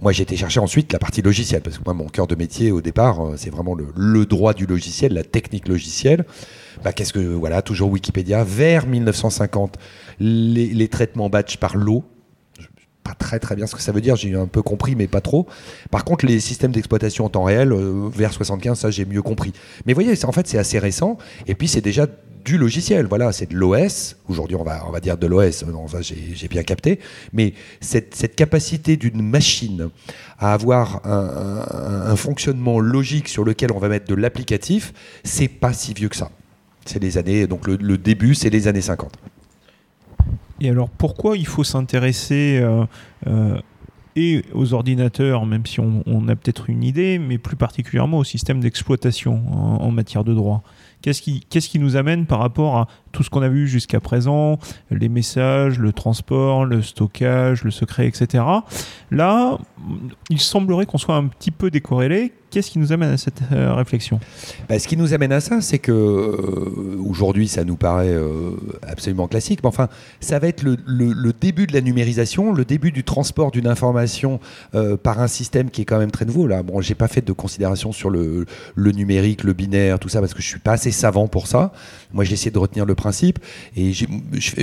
Moi, 0.00 0.12
j'ai 0.12 0.22
été 0.22 0.36
chercher 0.36 0.60
ensuite 0.60 0.92
la 0.92 0.98
partie 0.98 1.22
logicielle, 1.22 1.62
parce 1.62 1.78
que 1.78 1.84
moi, 1.84 1.94
mon 1.94 2.06
cœur 2.06 2.26
de 2.26 2.34
métier 2.34 2.70
au 2.70 2.80
départ, 2.80 3.20
euh, 3.20 3.34
c'est 3.36 3.50
vraiment 3.50 3.74
le, 3.74 4.26
droit 4.26 4.54
du 4.54 4.66
logiciel, 4.66 5.12
la 5.12 5.24
technique 5.24 5.66
logicielle. 5.68 6.24
Bah, 6.84 6.92
qu'est-ce 6.92 7.12
que, 7.12 7.18
voilà, 7.18 7.62
toujours 7.62 7.90
Wikipédia, 7.90 8.44
vers 8.44 8.86
1950, 8.86 9.76
les, 10.20 10.88
traitements 10.88 11.28
batch 11.28 11.56
par 11.56 11.76
l'eau, 11.76 12.04
très 13.14 13.38
très 13.38 13.56
bien 13.56 13.66
ce 13.66 13.74
que 13.74 13.82
ça 13.82 13.92
veut 13.92 14.00
dire, 14.00 14.16
j'ai 14.16 14.34
un 14.34 14.46
peu 14.46 14.62
compris, 14.62 14.94
mais 14.96 15.06
pas 15.06 15.20
trop. 15.20 15.46
Par 15.90 16.04
contre, 16.04 16.26
les 16.26 16.40
systèmes 16.40 16.72
d'exploitation 16.72 17.24
en 17.24 17.28
temps 17.28 17.44
réel, 17.44 17.72
euh, 17.72 18.08
vers 18.12 18.32
75, 18.32 18.78
ça 18.78 18.90
j'ai 18.90 19.04
mieux 19.04 19.22
compris. 19.22 19.52
Mais 19.86 19.92
vous 19.92 20.02
voyez, 20.02 20.24
en 20.24 20.32
fait, 20.32 20.46
c'est 20.46 20.58
assez 20.58 20.78
récent, 20.78 21.18
et 21.46 21.54
puis 21.54 21.68
c'est 21.68 21.80
déjà 21.80 22.06
du 22.48 22.58
logiciel. 22.58 23.06
Voilà, 23.06 23.32
c'est 23.32 23.50
de 23.50 23.56
l'OS. 23.56 24.16
Aujourd'hui, 24.28 24.56
on 24.56 24.64
va, 24.64 24.84
on 24.86 24.90
va 24.90 25.00
dire 25.00 25.16
de 25.18 25.26
l'OS. 25.26 25.64
j'ai 26.00 26.48
bien 26.48 26.62
capté. 26.62 26.98
Mais 27.32 27.52
cette, 27.80 28.34
capacité 28.34 28.96
d'une 28.96 29.22
machine 29.22 29.90
à 30.38 30.52
avoir 30.52 31.02
un, 31.04 32.16
fonctionnement 32.16 32.80
logique 32.80 33.28
sur 33.28 33.44
lequel 33.44 33.70
on 33.72 33.78
va 33.78 33.88
mettre 33.88 34.06
de 34.06 34.14
l'applicatif, 34.14 34.92
c'est 35.24 35.48
pas 35.48 35.72
si 35.72 35.92
vieux 35.92 36.08
que 36.08 36.16
ça. 36.16 36.30
C'est 36.84 37.02
les 37.02 37.18
années. 37.18 37.46
Donc 37.46 37.66
le, 37.66 37.98
début, 37.98 38.34
c'est 38.34 38.50
les 38.50 38.66
années 38.66 38.80
50. 38.80 39.12
Et 40.60 40.70
alors, 40.70 40.88
pourquoi 40.90 41.36
il 41.36 41.46
faut 41.46 41.64
s'intéresser 41.64 42.58
euh, 42.60 42.84
euh, 43.26 43.60
et 44.16 44.42
aux 44.52 44.74
ordinateurs, 44.74 45.46
même 45.46 45.64
si 45.64 45.78
on, 45.78 46.28
a 46.28 46.34
peut-être 46.34 46.68
une 46.68 46.82
idée, 46.82 47.20
mais 47.20 47.38
plus 47.38 47.54
particulièrement 47.54 48.18
au 48.18 48.24
système 48.24 48.58
d'exploitation 48.58 49.42
en, 49.52 49.90
matière 49.92 50.24
de 50.24 50.34
droit? 50.34 50.64
Qu'est-ce 51.02 51.22
qui, 51.22 51.40
qu'est-ce 51.48 51.68
qui 51.68 51.78
nous 51.78 51.94
amène 51.94 52.26
par 52.26 52.40
rapport 52.40 52.76
à 52.76 52.88
tout 53.12 53.22
ce 53.22 53.30
qu'on 53.30 53.42
a 53.42 53.48
vu 53.48 53.68
jusqu'à 53.68 54.00
présent, 54.00 54.58
les 54.90 55.08
messages, 55.08 55.78
le 55.78 55.92
transport, 55.92 56.64
le 56.64 56.82
stockage, 56.82 57.64
le 57.64 57.70
secret, 57.70 58.06
etc. 58.06 58.44
Là, 59.10 59.58
il 60.30 60.40
semblerait 60.40 60.86
qu'on 60.86 60.98
soit 60.98 61.16
un 61.16 61.26
petit 61.26 61.50
peu 61.50 61.70
décorrélé. 61.70 62.32
Qu'est-ce 62.50 62.70
qui 62.70 62.78
nous 62.78 62.92
amène 62.92 63.10
à 63.10 63.18
cette 63.18 63.42
euh, 63.52 63.74
réflexion? 63.74 64.20
Bah, 64.68 64.78
Ce 64.78 64.88
qui 64.88 64.96
nous 64.96 65.12
amène 65.12 65.32
à 65.32 65.40
ça, 65.40 65.60
c'est 65.60 65.78
que, 65.78 65.92
euh, 65.92 66.96
aujourd'hui, 67.06 67.46
ça 67.46 67.62
nous 67.62 67.76
paraît 67.76 68.08
euh, 68.08 68.52
absolument 68.86 69.28
classique. 69.28 69.60
Mais 69.62 69.68
enfin, 69.68 69.88
ça 70.20 70.38
va 70.38 70.48
être 70.48 70.62
le, 70.62 70.76
début 71.38 71.66
de 71.66 71.74
la 71.74 71.82
numérisation, 71.82 72.54
le 72.54 72.64
début 72.64 72.90
du 72.90 73.04
transport 73.04 73.50
d'une 73.50 73.66
information 73.66 74.40
par 75.02 75.20
un 75.20 75.28
système 75.28 75.70
qui 75.70 75.82
est 75.82 75.84
quand 75.84 75.98
même 75.98 76.10
très 76.10 76.24
nouveau. 76.24 76.46
Là, 76.46 76.62
bon, 76.62 76.80
j'ai 76.80 76.94
pas 76.94 77.08
fait 77.08 77.24
de 77.24 77.32
considération 77.32 77.92
sur 77.92 78.10
le, 78.10 78.46
le 78.74 78.92
numérique, 78.92 79.44
le 79.44 79.52
binaire, 79.52 79.98
tout 79.98 80.08
ça, 80.08 80.20
parce 80.20 80.34
que 80.34 80.42
je 80.42 80.48
suis 80.48 80.58
pas 80.58 80.72
assez 80.72 80.90
savant 80.90 81.28
pour 81.28 81.46
ça. 81.46 81.72
Moi, 82.12 82.24
j'ai 82.24 82.34
essayé 82.34 82.50
de 82.50 82.58
retenir 82.58 82.86
le 82.86 82.94
principe. 82.94 83.38
Et 83.76 83.92
je 83.92 84.06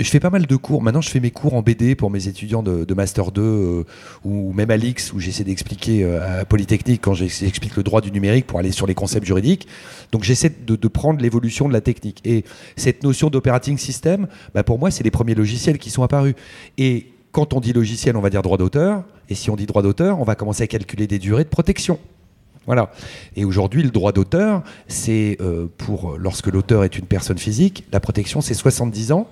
fais, 0.04 0.20
pas 0.20 0.30
mal 0.30 0.46
de 0.46 0.56
cours. 0.56 0.82
Maintenant, 0.82 1.02
je 1.02 1.10
fais 1.10 1.20
mes 1.20 1.32
cours 1.32 1.54
en 1.54 1.62
BD 1.62 1.96
pour 1.96 2.10
mes 2.10 2.28
étudiants 2.28 2.64
de, 2.64 2.94
Master 2.94 3.32
2 3.32 3.42
euh, 3.42 3.84
ou 4.24 4.54
même 4.54 4.72
à 4.72 4.78
l'X, 4.78 5.14
où 5.14 5.20
j'essaie 5.20 5.44
d'expliquer 5.44 6.04
euh, 6.04 6.42
à 6.42 6.46
Polytechnique 6.46 7.02
quand 7.02 7.14
j'explique 7.14 7.76
le 7.76 7.84
droit 7.84 8.02
du 8.02 8.12
numérique 8.12 8.48
pour 8.48 8.60
aller 8.60 8.72
sur 8.72 8.88
les 8.88 8.96
concepts 8.96 9.26
juridiques. 9.26 9.68
Donc, 10.12 10.24
j'essaie 10.24 10.52
de, 10.66 10.76
de 10.76 10.88
prendre 10.88 11.22
l'évolution 11.22 11.68
de 11.68 11.74
la 11.74 11.82
technique. 11.82 12.22
Et 12.26 12.46
cette 12.78 13.04
notion 13.04 13.30
d'operating 13.30 13.78
system, 13.78 14.28
bah, 14.54 14.64
pour 14.64 14.80
moi, 14.80 14.92
c'est 14.92 15.04
les 15.04 15.12
premiers 15.12 15.36
logiciels 15.36 15.78
qui 15.78 15.90
sont 15.90 16.04
apparus. 16.04 16.36
Et 16.78 17.08
quand 17.32 17.54
on 17.54 17.60
dit 17.60 17.74
logiciel, 17.74 18.16
on 18.16 18.22
va 18.22 18.30
dire 18.30 18.42
droit 18.42 18.58
d'auteur. 18.58 19.04
Et 19.30 19.36
si 19.36 19.50
on 19.50 19.56
dit 19.56 19.66
droit 19.66 19.82
d'auteur, 19.82 20.22
on 20.22 20.24
va 20.24 20.36
commencer 20.36 20.64
à 20.64 20.68
calculer 20.68 21.06
des 21.06 21.20
durées 21.20 21.44
de 21.44 21.50
protection. 21.50 22.00
Voilà. 22.66 22.92
Et 23.36 23.46
aujourd'hui, 23.46 23.84
le 23.84 23.92
droit 23.92 24.12
d'auteur, 24.12 24.64
c'est 24.88 25.38
euh, 25.42 25.68
pour 25.78 26.18
lorsque 26.18 26.48
l'auteur 26.48 26.84
est 26.84 26.98
une 26.98 27.06
personne 27.06 27.38
physique, 27.38 27.86
la 27.92 28.00
protection 28.00 28.42
c'est 28.42 28.54
70 28.54 29.12
ans. 29.12 29.28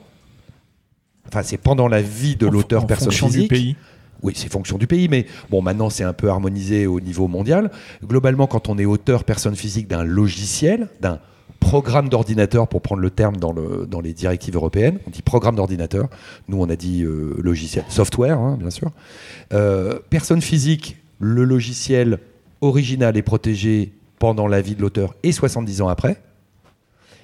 Enfin, 1.28 1.44
c'est 1.44 1.58
pendant 1.58 1.88
la 1.88 2.02
vie 2.02 2.36
de 2.36 2.46
l'auteur 2.46 2.86
personne 2.86 3.08
fonction 3.08 3.28
du 3.28 3.34
physique. 3.34 3.50
pays. 3.50 3.76
Oui, 4.22 4.34
c'est 4.36 4.52
fonction 4.52 4.78
du 4.78 4.88
pays, 4.88 5.10
mais 5.10 5.26
bon, 5.50 5.62
maintenant 5.62 5.90
c'est 5.90 6.04
un 6.04 6.14
peu 6.14 6.30
harmonisé 6.30 6.88
au 6.88 7.02
niveau 7.02 7.28
mondial. 7.28 7.72
Globalement, 8.06 8.48
quand 8.48 8.70
on 8.70 8.78
est 8.78 8.86
auteur 8.86 9.26
personne 9.26 9.56
physique 9.56 9.88
d'un 9.88 10.04
logiciel, 10.04 10.88
d'un 11.02 11.20
programme 11.60 12.10
d'ordinateur, 12.10 12.68
pour 12.68 12.82
prendre 12.82 13.02
le 13.02 13.10
terme 13.10 13.38
dans, 13.38 13.52
le, 13.52 13.88
dans 13.90 14.00
les 14.00 14.14
directives 14.14 14.56
européennes, 14.56 15.00
on 15.08 15.10
dit 15.10 15.22
programme 15.22 15.56
d'ordinateur. 15.56 16.08
Nous, 16.48 16.62
on 16.62 16.70
a 16.70 16.76
dit 16.76 17.04
euh, 17.04 17.36
logiciel, 17.42 17.84
software, 17.90 18.40
hein, 18.40 18.58
bien 18.60 18.70
sûr. 18.70 18.92
Euh, 19.54 20.00
personne 20.10 20.42
physique, 20.42 20.98
le 21.20 21.44
logiciel 21.44 22.20
original 22.64 23.18
est 23.18 23.22
protégé 23.22 23.94
pendant 24.20 24.48
la 24.48 24.62
vie 24.62 24.76
de 24.76 24.82
l'auteur 24.82 25.16
et 25.24 25.32
70 25.32 25.82
ans 25.82 25.90
après. 25.90 26.22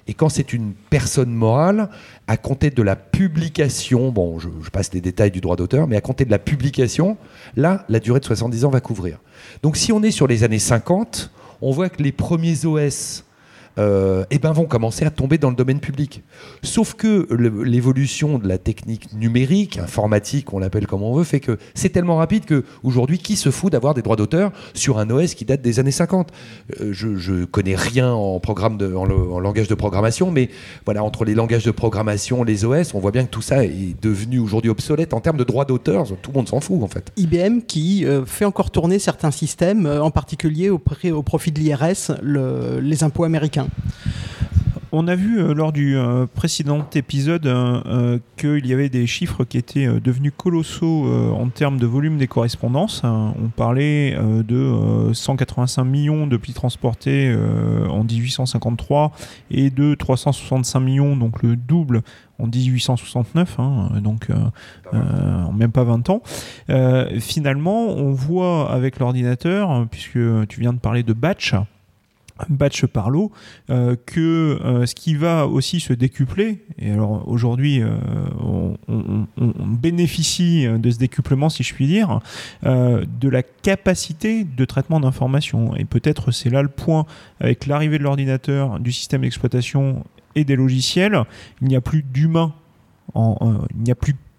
Et 0.06 0.14
quand 0.14 0.28
c'est 0.28 0.52
une 0.52 0.72
personne 0.90 1.30
morale, 1.30 1.88
à 2.26 2.36
compter 2.36 2.70
de 2.70 2.82
la 2.82 2.96
publication, 2.96 4.10
bon, 4.10 4.38
je, 4.38 4.48
passe 4.70 4.92
les 4.92 5.00
détails 5.00 5.30
du 5.30 5.40
droit 5.40 5.56
d'auteur, 5.56 5.86
mais 5.86 5.96
à 5.96 6.00
compter 6.00 6.24
de 6.24 6.30
la 6.30 6.38
publication, 6.38 7.16
là, 7.56 7.84
la 7.88 8.00
durée 8.00 8.20
de 8.20 8.24
70 8.24 8.64
ans 8.64 8.70
va 8.70 8.80
couvrir. 8.80 9.18
Donc 9.62 9.76
si 9.76 9.92
on 9.92 10.02
est 10.02 10.10
sur 10.10 10.26
les 10.26 10.42
années 10.42 10.58
50, 10.58 11.30
on 11.62 11.70
voit 11.70 11.88
que 11.88 12.02
les 12.02 12.12
premiers 12.12 12.66
OS 12.66 13.24
euh, 13.78 14.24
eh 14.30 14.38
ben, 14.38 14.52
vont 14.52 14.64
commencer 14.66 15.04
à 15.04 15.10
tomber 15.10 15.38
dans 15.38 15.50
le 15.50 15.56
domaine 15.56 15.80
public. 15.80 16.22
Sauf 16.62 16.94
que 16.94 17.26
l'évolution 17.64 18.38
de 18.38 18.48
la 18.48 18.58
technique 18.58 19.12
numérique, 19.14 19.78
informatique, 19.78 20.52
on 20.52 20.58
l'appelle 20.58 20.86
comme 20.86 21.02
on 21.02 21.14
veut, 21.14 21.24
fait 21.24 21.40
que 21.40 21.58
c'est 21.74 21.88
tellement 21.90 22.16
rapide 22.16 22.44
que 22.44 22.64
aujourd'hui, 22.82 23.18
qui 23.18 23.36
se 23.36 23.50
fout 23.50 23.72
d'avoir 23.72 23.94
des 23.94 24.02
droits 24.02 24.16
d'auteur 24.16 24.52
sur 24.74 24.98
un 24.98 25.08
OS 25.10 25.34
qui 25.34 25.44
date 25.44 25.62
des 25.62 25.78
années 25.80 25.90
50 25.90 26.30
Euh, 26.80 26.92
Je, 26.92 27.16
je 27.16 27.44
connais 27.44 27.74
rien 27.76 28.12
en 28.12 28.40
langage 29.40 29.68
de 29.68 29.74
programmation, 29.74 30.30
mais 30.30 30.50
voilà, 30.84 31.02
entre 31.04 31.24
les 31.24 31.34
langages 31.34 31.64
de 31.64 31.70
programmation, 31.70 32.44
les 32.44 32.64
OS, 32.64 32.94
on 32.94 32.98
voit 33.00 33.10
bien 33.12 33.24
que 33.24 33.30
tout 33.30 33.42
ça 33.42 33.64
est 33.64 33.94
devenu 34.02 34.38
aujourd'hui 34.38 34.70
obsolète 34.70 35.14
en 35.14 35.20
termes 35.20 35.36
de 35.36 35.44
droits 35.44 35.64
d'auteur. 35.64 36.06
Tout 36.22 36.30
le 36.32 36.36
monde 36.36 36.48
s'en 36.48 36.60
fout 36.60 36.82
en 36.82 36.88
fait. 36.88 37.12
IBM 37.16 37.60
qui 37.66 38.04
euh, 38.04 38.24
fait 38.24 38.44
encore 38.44 38.70
tourner 38.70 38.98
certains 38.98 39.30
systèmes, 39.30 39.86
euh, 39.86 40.02
en 40.02 40.10
particulier 40.10 40.70
au, 40.70 40.78
profit 40.78 41.52
de 41.52 41.60
l'IRS, 41.60 42.12
le- 42.22 42.80
les 42.80 43.04
impôts 43.04 43.24
américains. 43.24 43.59
On 44.92 45.06
a 45.06 45.14
vu 45.14 45.40
euh, 45.40 45.54
lors 45.54 45.72
du 45.72 45.96
euh, 45.96 46.26
précédent 46.26 46.84
épisode 46.94 47.46
euh, 47.46 48.18
qu'il 48.36 48.66
y 48.66 48.72
avait 48.72 48.88
des 48.88 49.06
chiffres 49.06 49.44
qui 49.44 49.56
étaient 49.56 49.86
devenus 49.86 50.32
colossaux 50.36 51.06
en 51.32 51.48
termes 51.48 51.78
de 51.78 51.86
volume 51.86 52.18
des 52.18 52.26
correspondances. 52.26 53.02
On 53.04 53.50
parlait 53.54 54.16
de 54.16 54.56
euh, 54.56 55.14
185 55.14 55.84
millions 55.84 56.26
de 56.26 56.36
plis 56.36 56.54
transportés 56.54 57.32
en 57.88 58.02
1853 58.02 59.12
et 59.50 59.70
de 59.70 59.94
365 59.94 60.80
millions, 60.80 61.16
donc 61.16 61.42
le 61.42 61.54
double 61.54 62.02
en 62.40 62.46
1869, 62.46 63.56
hein, 63.58 63.90
donc 64.02 64.30
euh, 64.30 64.34
euh, 64.94 65.44
en 65.44 65.52
même 65.52 65.72
pas 65.72 65.84
20 65.84 66.10
ans. 66.10 66.22
Euh, 66.70 67.20
finalement, 67.20 67.88
on 67.88 68.12
voit 68.12 68.70
avec 68.70 68.98
l'ordinateur, 68.98 69.86
puisque 69.90 70.18
tu 70.48 70.60
viens 70.60 70.72
de 70.72 70.78
parler 70.78 71.02
de 71.02 71.12
batch, 71.12 71.54
batch 72.48 72.86
par 72.86 73.10
lot, 73.10 73.30
euh, 73.70 73.96
que 74.06 74.58
euh, 74.64 74.86
ce 74.86 74.94
qui 74.94 75.14
va 75.14 75.46
aussi 75.46 75.80
se 75.80 75.92
décupler, 75.92 76.64
et 76.78 76.90
alors 76.90 77.28
aujourd'hui 77.28 77.82
euh, 77.82 77.96
on, 78.38 78.76
bénéficie 79.66 80.66
de 80.66 80.90
ce 80.90 80.98
décuplement, 80.98 81.48
si 81.48 81.62
je 81.62 81.74
puis 81.74 81.86
dire, 81.86 82.20
de 82.62 83.28
la 83.28 83.42
capacité 83.42 84.44
de 84.44 84.64
traitement 84.64 85.00
d'informations. 85.00 85.74
Et 85.76 85.84
peut-être 85.84 86.30
c'est 86.32 86.50
là 86.50 86.62
le 86.62 86.68
point 86.68 87.06
avec 87.40 87.66
l'arrivée 87.66 87.98
de 87.98 88.02
l'ordinateur, 88.02 88.78
du 88.78 88.92
système 88.92 89.22
d'exploitation 89.22 90.04
et 90.34 90.44
des 90.44 90.56
logiciels, 90.56 91.22
il 91.62 91.68
n'y 91.68 91.76
a 91.76 91.80
plus 91.80 92.02
d'humains, 92.02 92.52
il 93.14 93.82
n'y 93.82 93.90
a 93.90 93.96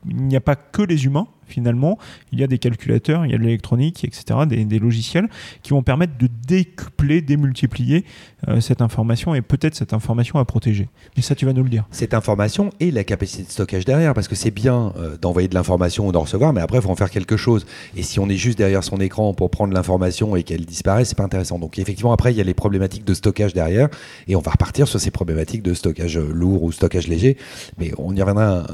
il 0.09 0.15
n'y 0.27 0.35
a 0.35 0.41
pas 0.41 0.55
que 0.55 0.81
les 0.81 1.05
humains 1.05 1.27
finalement, 1.51 1.97
il 2.31 2.39
y 2.39 2.43
a 2.43 2.47
des 2.47 2.57
calculateurs, 2.57 3.25
il 3.25 3.31
y 3.31 3.35
a 3.35 3.37
de 3.37 3.43
l'électronique, 3.43 4.03
etc., 4.03 4.39
des, 4.47 4.79
logiciels 4.79 5.29
qui 5.61 5.71
vont 5.71 5.83
permettre 5.83 6.17
de 6.17 6.27
décupler, 6.47 7.21
démultiplier 7.21 8.05
euh, 8.47 8.61
cette 8.61 8.81
information 8.81 9.35
et 9.35 9.41
peut-être 9.41 9.75
cette 9.75 9.93
information 9.93 10.39
à 10.39 10.45
protéger. 10.45 10.89
Mais 11.15 11.21
ça, 11.21 11.35
tu 11.35 11.45
vas 11.45 11.53
nous 11.53 11.63
le 11.63 11.69
dire. 11.69 11.85
Cette 11.91 12.13
information 12.13 12.71
et 12.79 12.89
la 12.89 13.03
capacité 13.03 13.43
de 13.43 13.49
stockage 13.49 13.85
derrière, 13.85 14.13
parce 14.13 14.27
que 14.27 14.35
c'est 14.35 14.51
bien 14.51 14.93
euh, 14.97 15.17
d'envoyer 15.17 15.47
de 15.47 15.53
l'information 15.53 16.07
ou 16.07 16.11
d'en 16.11 16.21
recevoir, 16.21 16.53
mais 16.53 16.61
après, 16.61 16.77
il 16.77 16.81
faut 16.81 16.89
en 16.89 16.95
faire 16.95 17.11
quelque 17.11 17.37
chose. 17.37 17.65
Et 17.95 18.03
si 18.03 18.19
on 18.19 18.29
est 18.29 18.37
juste 18.37 18.57
derrière 18.57 18.83
son 18.83 18.97
écran 18.97 19.33
pour 19.33 19.51
prendre 19.51 19.73
l'information 19.73 20.35
et 20.35 20.43
qu'elle 20.43 20.65
disparaît, 20.65 21.05
c'est 21.05 21.17
pas 21.17 21.23
intéressant. 21.23 21.59
Donc 21.59 21.77
effectivement, 21.77 22.13
après, 22.13 22.33
il 22.33 22.37
y 22.37 22.41
a 22.41 22.45
les 22.45 22.53
problématiques 22.53 23.05
de 23.05 23.13
stockage 23.13 23.53
derrière, 23.53 23.89
et 24.27 24.35
on 24.35 24.41
va 24.41 24.51
repartir 24.51 24.87
sur 24.87 24.99
ces 24.99 25.11
problématiques 25.11 25.63
de 25.63 25.73
stockage 25.73 26.17
euh, 26.17 26.31
lourd 26.33 26.63
ou 26.63 26.71
stockage 26.71 27.07
léger, 27.07 27.37
mais 27.77 27.91
on 27.97 28.15
y 28.15 28.21
reviendra 28.21 28.65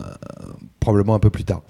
probablement 0.80 1.16
un 1.16 1.20
peu 1.20 1.30
plus 1.30 1.44
tard. 1.44 1.62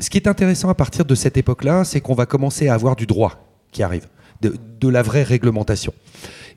Ce 0.00 0.10
qui 0.10 0.18
est 0.18 0.26
intéressant 0.26 0.68
à 0.68 0.74
partir 0.74 1.04
de 1.04 1.14
cette 1.14 1.36
époque-là, 1.36 1.84
c'est 1.84 2.00
qu'on 2.00 2.14
va 2.14 2.26
commencer 2.26 2.68
à 2.68 2.74
avoir 2.74 2.96
du 2.96 3.06
droit 3.06 3.44
qui 3.70 3.82
arrive, 3.82 4.08
de, 4.40 4.88
la 4.88 5.02
vraie 5.02 5.22
réglementation. 5.22 5.94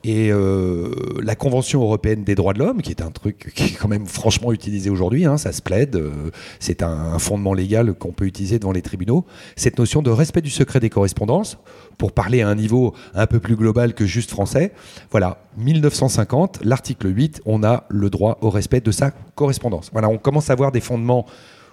Et 0.04 0.32
euh, 0.32 0.92
la 1.24 1.36
Convention 1.36 1.82
européenne 1.82 2.24
des 2.24 2.36
droits 2.36 2.54
de 2.54 2.60
l'homme, 2.60 2.82
qui 2.82 2.92
est 2.92 3.02
un 3.02 3.10
truc 3.10 3.52
qui 3.56 3.64
est 3.64 3.78
quand 3.80 3.88
même 3.88 4.06
franchement 4.06 4.52
utilisé 4.52 4.90
aujourd'hui, 4.90 5.26
hein, 5.26 5.38
ça 5.38 5.52
se 5.52 5.62
plaide, 5.62 5.96
euh, 5.96 6.30
c'est 6.60 6.84
un, 6.84 6.90
un 6.90 7.20
fondement 7.20 7.54
légal 7.54 7.94
qu'on 7.94 8.12
peut 8.12 8.26
utiliser 8.26 8.60
devant 8.60 8.74
les 8.74 8.82
tribunaux, 8.82 9.26
cette 9.56 9.80
notion 9.80 10.02
de 10.02 10.12
respect 10.12 10.42
du 10.42 10.50
secret 10.50 10.80
des 10.80 10.90
correspondances, 10.90 11.58
pour 11.98 12.12
parler 12.12 12.42
à 12.42 12.50
un 12.50 12.56
niveau 12.56 12.94
un 13.16 13.28
peu 13.28 13.40
plus 13.40 13.56
global 13.56 13.94
que 13.94 14.06
juste 14.06 14.30
français, 14.30 14.72
voilà, 15.10 15.42
1950, 15.58 16.60
l'article 16.64 17.16
8, 17.16 17.42
on 17.46 17.64
a 17.64 17.86
le 17.90 18.10
droit 18.10 18.38
au 18.42 18.50
respect 18.50 18.82
de 18.82 18.92
sa 18.92 19.12
correspondance. 19.36 19.90
Voilà, 19.94 20.10
on 20.10 20.18
commence 20.18 20.50
à 20.50 20.54
avoir 20.54 20.72
des 20.72 20.82
fondements 20.82 21.26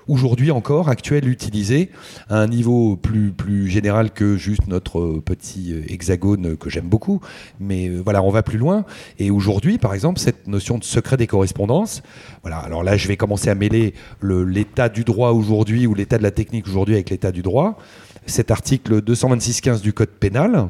aujourd'hui 0.09 0.51
encore 0.51 0.89
actuels 0.89 1.29
utilisés 1.29 1.91
à 2.29 2.39
un 2.39 2.47
niveau 2.47 2.97
plus, 2.97 3.31
plus 3.33 3.69
général 3.69 4.11
que 4.13 4.37
juste 4.37 4.67
notre 4.67 4.99
euh, 5.01 5.23
petit 5.25 5.73
euh, 5.73 5.83
hexagone 5.89 6.57
que 6.57 6.71
j'aime 6.71 6.89
beaucoup. 6.89 7.21
Mais 7.61 7.89
euh, 7.89 8.01
voilà, 8.03 8.23
on 8.23 8.31
va 8.31 8.43
plus 8.43 8.59
loin. 8.59 8.85
Et 9.19 9.31
aujourd'hui, 9.31 9.79
par 9.79 9.95
exemple, 9.95 10.21
cette 10.21 10.47
notion 10.47 10.79
de 10.79 10.85
secret 10.85 11.17
des 11.17 11.27
correspondances, 11.27 12.03
voilà, 12.43 12.59
alors 12.59 12.83
là, 12.85 12.97
je 12.97 13.09
vais 13.09 13.17
commencer 13.17 13.49
à 13.51 13.55
mêler 13.55 13.95
le- 14.21 14.45
l'état 14.45 14.89
du 14.89 15.05
droit 15.05 15.31
aujourd'hui 15.31 15.87
ou 15.87 15.95
l'état 15.95 16.19
de 16.19 16.23
la 16.23 16.31
technique 16.31 16.67
aujourd'hui 16.67 16.95
avec 16.95 17.11
l'état 17.11 17.33
du 17.33 17.43
droit. 17.43 17.79
Cet 18.27 18.51
article 18.51 19.01
226.15 19.03 19.81
du 19.83 19.93
Code 19.93 20.09
pénal, 20.09 20.69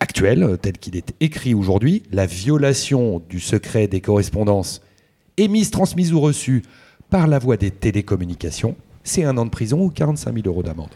actuel, 0.00 0.58
tel 0.60 0.78
qu'il 0.78 0.96
est 0.96 1.12
écrit 1.20 1.54
aujourd'hui, 1.54 2.02
la 2.12 2.26
violation 2.26 3.22
du 3.28 3.40
secret 3.40 3.86
des 3.86 4.00
correspondances 4.00 4.80
émises, 5.36 5.70
transmises 5.70 6.12
ou 6.12 6.20
reçues 6.20 6.62
par 7.10 7.26
la 7.26 7.38
voie 7.38 7.56
des 7.56 7.70
télécommunications, 7.70 8.76
c'est 9.02 9.24
un 9.24 9.36
an 9.38 9.44
de 9.44 9.50
prison 9.50 9.82
ou 9.82 9.90
45 9.90 10.34
000 10.34 10.46
euros 10.46 10.62
d'amende. 10.62 10.90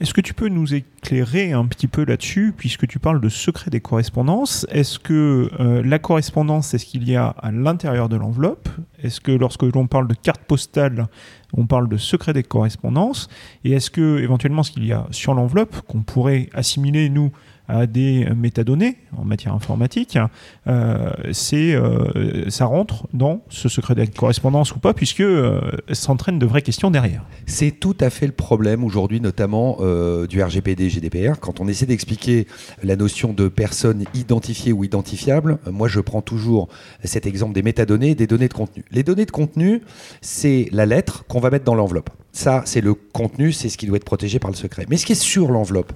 Est-ce 0.00 0.12
que 0.12 0.20
tu 0.20 0.34
peux 0.34 0.48
nous 0.48 0.74
éclairer 0.74 1.52
un 1.52 1.66
petit 1.66 1.86
peu 1.86 2.04
là-dessus, 2.04 2.52
puisque 2.56 2.86
tu 2.88 2.98
parles 2.98 3.20
de 3.20 3.28
secret 3.28 3.70
des 3.70 3.80
correspondances? 3.80 4.66
Est-ce 4.70 4.98
que 4.98 5.48
euh, 5.60 5.82
la 5.84 6.00
correspondance, 6.00 6.68
c'est 6.68 6.78
ce 6.78 6.84
qu'il 6.84 7.08
y 7.08 7.14
a 7.14 7.28
à 7.28 7.52
l'intérieur 7.52 8.08
de 8.08 8.16
l'enveloppe? 8.16 8.68
Est-ce 9.02 9.20
que 9.20 9.30
lorsque 9.30 9.62
l'on 9.62 9.86
parle 9.86 10.08
de 10.08 10.14
carte 10.14 10.42
postale, 10.42 11.06
on 11.52 11.66
parle 11.66 11.88
de 11.88 11.96
secret 11.96 12.32
des 12.32 12.42
correspondances? 12.42 13.28
Et 13.62 13.70
est-ce 13.70 13.88
que 13.90 14.18
éventuellement 14.18 14.64
ce 14.64 14.72
qu'il 14.72 14.84
y 14.84 14.92
a 14.92 15.06
sur 15.12 15.32
l'enveloppe, 15.32 15.80
qu'on 15.82 16.02
pourrait 16.02 16.50
assimiler, 16.52 17.08
nous, 17.08 17.30
à 17.68 17.86
des 17.86 18.26
métadonnées 18.36 18.96
en 19.16 19.24
matière 19.24 19.54
informatique, 19.54 20.18
euh, 20.66 21.10
c'est, 21.32 21.74
euh, 21.74 22.50
ça 22.50 22.66
rentre 22.66 23.06
dans 23.12 23.42
ce 23.48 23.68
secret 23.68 23.94
de 23.94 24.04
correspondance 24.06 24.74
ou 24.74 24.78
pas, 24.78 24.92
puisque 24.92 25.20
euh, 25.20 25.60
s'entraînent 25.92 26.38
de 26.38 26.46
vraies 26.46 26.62
questions 26.62 26.90
derrière. 26.90 27.24
C'est 27.46 27.70
tout 27.70 27.96
à 28.00 28.10
fait 28.10 28.26
le 28.26 28.32
problème 28.32 28.84
aujourd'hui, 28.84 29.20
notamment 29.20 29.78
euh, 29.80 30.26
du 30.26 30.42
RGPD 30.42 30.88
GDPR. 30.88 31.40
Quand 31.40 31.60
on 31.60 31.68
essaie 31.68 31.86
d'expliquer 31.86 32.46
la 32.82 32.96
notion 32.96 33.32
de 33.32 33.48
personne 33.48 34.04
identifiée 34.14 34.72
ou 34.72 34.84
identifiable, 34.84 35.58
moi 35.70 35.88
je 35.88 36.00
prends 36.00 36.22
toujours 36.22 36.68
cet 37.02 37.26
exemple 37.26 37.54
des 37.54 37.62
métadonnées 37.62 38.10
et 38.10 38.14
des 38.14 38.26
données 38.26 38.48
de 38.48 38.54
contenu. 38.54 38.84
Les 38.90 39.02
données 39.02 39.26
de 39.26 39.30
contenu, 39.30 39.82
c'est 40.20 40.68
la 40.72 40.86
lettre 40.86 41.24
qu'on 41.26 41.40
va 41.40 41.50
mettre 41.50 41.64
dans 41.64 41.74
l'enveloppe. 41.74 42.10
Ça, 42.32 42.62
c'est 42.66 42.80
le 42.80 42.94
contenu, 42.94 43.52
c'est 43.52 43.68
ce 43.68 43.78
qui 43.78 43.86
doit 43.86 43.96
être 43.96 44.04
protégé 44.04 44.38
par 44.38 44.50
le 44.50 44.56
secret. 44.56 44.86
Mais 44.88 44.96
ce 44.96 45.06
qui 45.06 45.12
est 45.12 45.14
sur 45.14 45.50
l'enveloppe, 45.50 45.92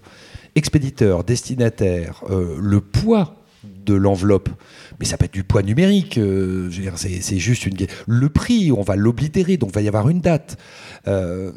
expéditeur, 0.54 1.24
destinataire, 1.24 2.22
euh, 2.30 2.56
le 2.60 2.80
poids 2.80 3.36
de 3.64 3.94
l'enveloppe, 3.94 4.50
mais 5.00 5.06
ça 5.06 5.16
peut 5.16 5.24
être 5.24 5.32
du 5.32 5.44
poids 5.44 5.62
numérique, 5.62 6.18
euh, 6.18 6.70
c'est 6.96 7.38
juste 7.38 7.66
une... 7.66 7.76
Le 8.06 8.28
prix, 8.28 8.70
on 8.72 8.82
va 8.82 8.96
l'oblitérer, 8.96 9.56
donc 9.56 9.70
il 9.70 9.74
va 9.74 9.82
y 9.82 9.88
avoir 9.88 10.08
une 10.08 10.20
date. 10.20 10.58
Euh, 11.06 11.52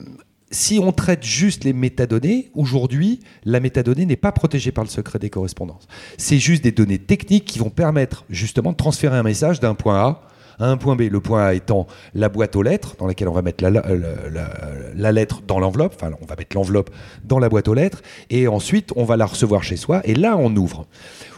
si 0.51 0.79
on 0.79 0.91
traite 0.91 1.24
juste 1.24 1.63
les 1.63 1.74
métadonnées, 1.74 2.51
aujourd'hui, 2.53 3.21
la 3.45 3.60
métadonnée 3.60 4.05
n'est 4.05 4.17
pas 4.17 4.31
protégée 4.31 4.71
par 4.71 4.83
le 4.83 4.89
secret 4.89 5.17
des 5.19 5.29
correspondances. 5.29 5.88
C'est 6.17 6.39
juste 6.39 6.63
des 6.63 6.71
données 6.71 7.00
techniques 7.00 7.45
qui 7.45 7.60
vont 7.60 7.69
permettre 7.69 8.25
justement 8.29 8.71
de 8.71 8.77
transférer 8.77 9.17
un 9.17 9.24
message 9.24 9.60
d'un 9.60 9.75
point 9.75 10.00
A 10.00 10.21
un 10.60 10.77
point 10.77 10.96
B. 10.96 11.03
Le 11.12 11.20
point 11.20 11.46
A 11.46 11.53
étant 11.53 11.88
la 12.13 12.29
boîte 12.29 12.55
aux 12.55 12.63
lettres, 12.63 12.96
dans 12.98 13.08
laquelle 13.08 13.27
on 13.27 13.34
va 13.34 13.41
mettre 13.41 13.63
la, 13.63 15.12
lettre 15.12 15.41
dans 15.48 15.60
l'enveloppe, 15.60 15.93
enfin 15.96 16.12
on 16.22 16.25
va 16.25 16.36
mettre 16.36 16.55
l'enveloppe 16.55 16.89
dans 17.24 17.39
la 17.39 17.50
boîte 17.50 17.67
aux 17.67 17.74
lettres, 17.74 18.01
et 18.29 18.48
ensuite 18.48 18.91
on 18.96 19.03
va 19.03 19.17
la 19.17 19.25
recevoir 19.25 19.63
chez 19.63 19.77
soi, 19.77 20.01
et 20.05 20.15
là 20.15 20.38
on 20.38 20.55
ouvre. 20.55 20.88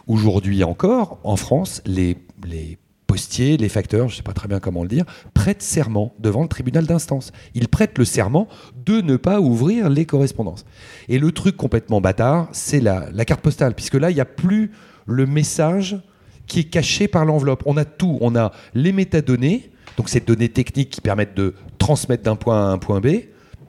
Aujourd'hui 0.07 0.63
encore, 0.63 1.19
en 1.23 1.37
France, 1.37 1.81
les, 1.85 2.17
les 2.45 2.77
postiers, 3.07 3.57
les 3.57 3.69
facteurs, 3.69 4.07
je 4.09 4.13
ne 4.13 4.17
sais 4.17 4.23
pas 4.23 4.33
très 4.33 4.47
bien 4.47 4.59
comment 4.59 4.81
le 4.81 4.89
dire, 4.89 5.05
prêtent 5.33 5.61
serment 5.61 6.13
devant 6.19 6.41
le 6.41 6.47
tribunal 6.47 6.85
d'instance. 6.85 7.31
Ils 7.53 7.67
prêtent 7.67 7.97
le 7.99 8.05
serment 8.05 8.47
de 8.85 9.01
ne 9.01 9.17
pas 9.17 9.39
ouvrir 9.39 9.87
les 9.89 10.05
correspondances. 10.05 10.65
Et 11.09 11.19
le 11.19 11.31
truc 11.31 11.55
complètement 11.55 12.01
bâtard, 12.01 12.49
c'est 12.53 12.79
la, 12.79 13.05
la 13.13 13.23
carte 13.23 13.41
postale, 13.41 13.75
puisque 13.75 13.93
là, 13.93 14.09
il 14.09 14.15
n'y 14.15 14.21
a 14.21 14.25
plus 14.25 14.71
le 15.05 15.27
message 15.27 16.01
qui 16.47 16.61
est 16.61 16.63
caché 16.65 17.07
par 17.07 17.25
l'enveloppe. 17.25 17.63
On 17.65 17.77
a 17.77 17.85
tout. 17.85 18.17
On 18.21 18.35
a 18.35 18.51
les 18.73 18.91
métadonnées, 18.91 19.69
donc 19.97 20.09
ces 20.09 20.19
données 20.19 20.49
techniques 20.49 20.89
qui 20.89 21.01
permettent 21.01 21.35
de 21.35 21.53
transmettre 21.77 22.23
d'un 22.23 22.35
point 22.35 22.69
à 22.69 22.71
un 22.71 22.77
point 22.77 22.99
B, 22.99 23.07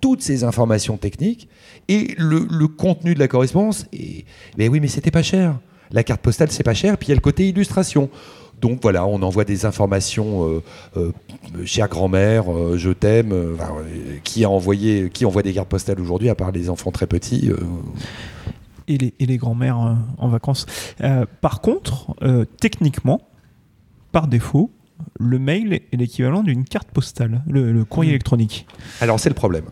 toutes 0.01 0.23
ces 0.23 0.45
informations 0.45 0.97
techniques, 0.97 1.49
et 1.89 2.15
le, 2.19 2.67
contenu 2.69 3.15
de 3.15 3.19
la 3.19 3.29
correspondance. 3.29 3.87
Et, 3.93 4.25
mais 4.59 4.69
oui, 4.69 4.81
mais 4.81 4.89
c'était 4.89 5.11
pas 5.11 5.23
cher. 5.23 5.59
La 5.91 6.03
carte 6.03 6.21
postale, 6.21 6.51
c'est 6.51 6.63
pas 6.63 6.75
cher. 6.75 6.97
Puis 6.99 7.09
il 7.09 7.11
y 7.11 7.13
a 7.13 7.17
le 7.17 7.21
côté 7.21 7.49
illustration. 7.49 8.11
Donc 8.61 8.79
voilà, 8.81 9.05
on 9.07 9.21
envoie 9.23 9.45
des 9.45 9.67
informations, 9.67 10.49
euh, 10.49 10.63
euh, 10.97 11.13
chère 11.67 11.89
grand-mère, 11.89 12.51
euh, 12.51 12.79
je 12.79 12.91
t'aime. 12.91 13.33
euh, 13.33 13.57
euh, 13.59 14.17
qui 14.23 14.45
a 14.45 14.49
envoyé, 14.49 15.11
qui 15.11 15.27
envoie 15.27 15.43
des 15.43 15.53
cartes 15.53 15.69
postales 15.69 16.01
aujourd'hui, 16.01 16.31
à 16.31 16.35
part 16.35 16.51
les 16.51 16.71
enfants 16.71 16.91
très 16.91 17.07
petits 17.07 17.51
euh, 17.51 17.57
et 18.89 18.99
les, 18.99 19.15
et 19.19 19.27
les 19.27 19.37
grands-mères 19.37 19.81
euh, 19.81 19.95
en 20.19 20.29
vacances. 20.29 20.67
Euh, 21.03 21.27
par 21.41 21.61
contre, 21.61 22.15
euh, 22.23 22.45
techniquement, 22.61 23.21
par 24.13 24.29
défaut, 24.29 24.71
le 25.19 25.39
mail 25.39 25.73
est 25.75 25.97
l'équivalent 25.97 26.43
d'une 26.43 26.65
carte 26.65 26.89
postale, 26.89 27.43
le, 27.49 27.73
le 27.73 27.85
courrier 27.85 28.11
Mhm. 28.11 28.15
électronique. 28.15 28.67
Alors 29.01 29.19
c'est 29.19 29.29
le 29.29 29.35
problème. 29.35 29.65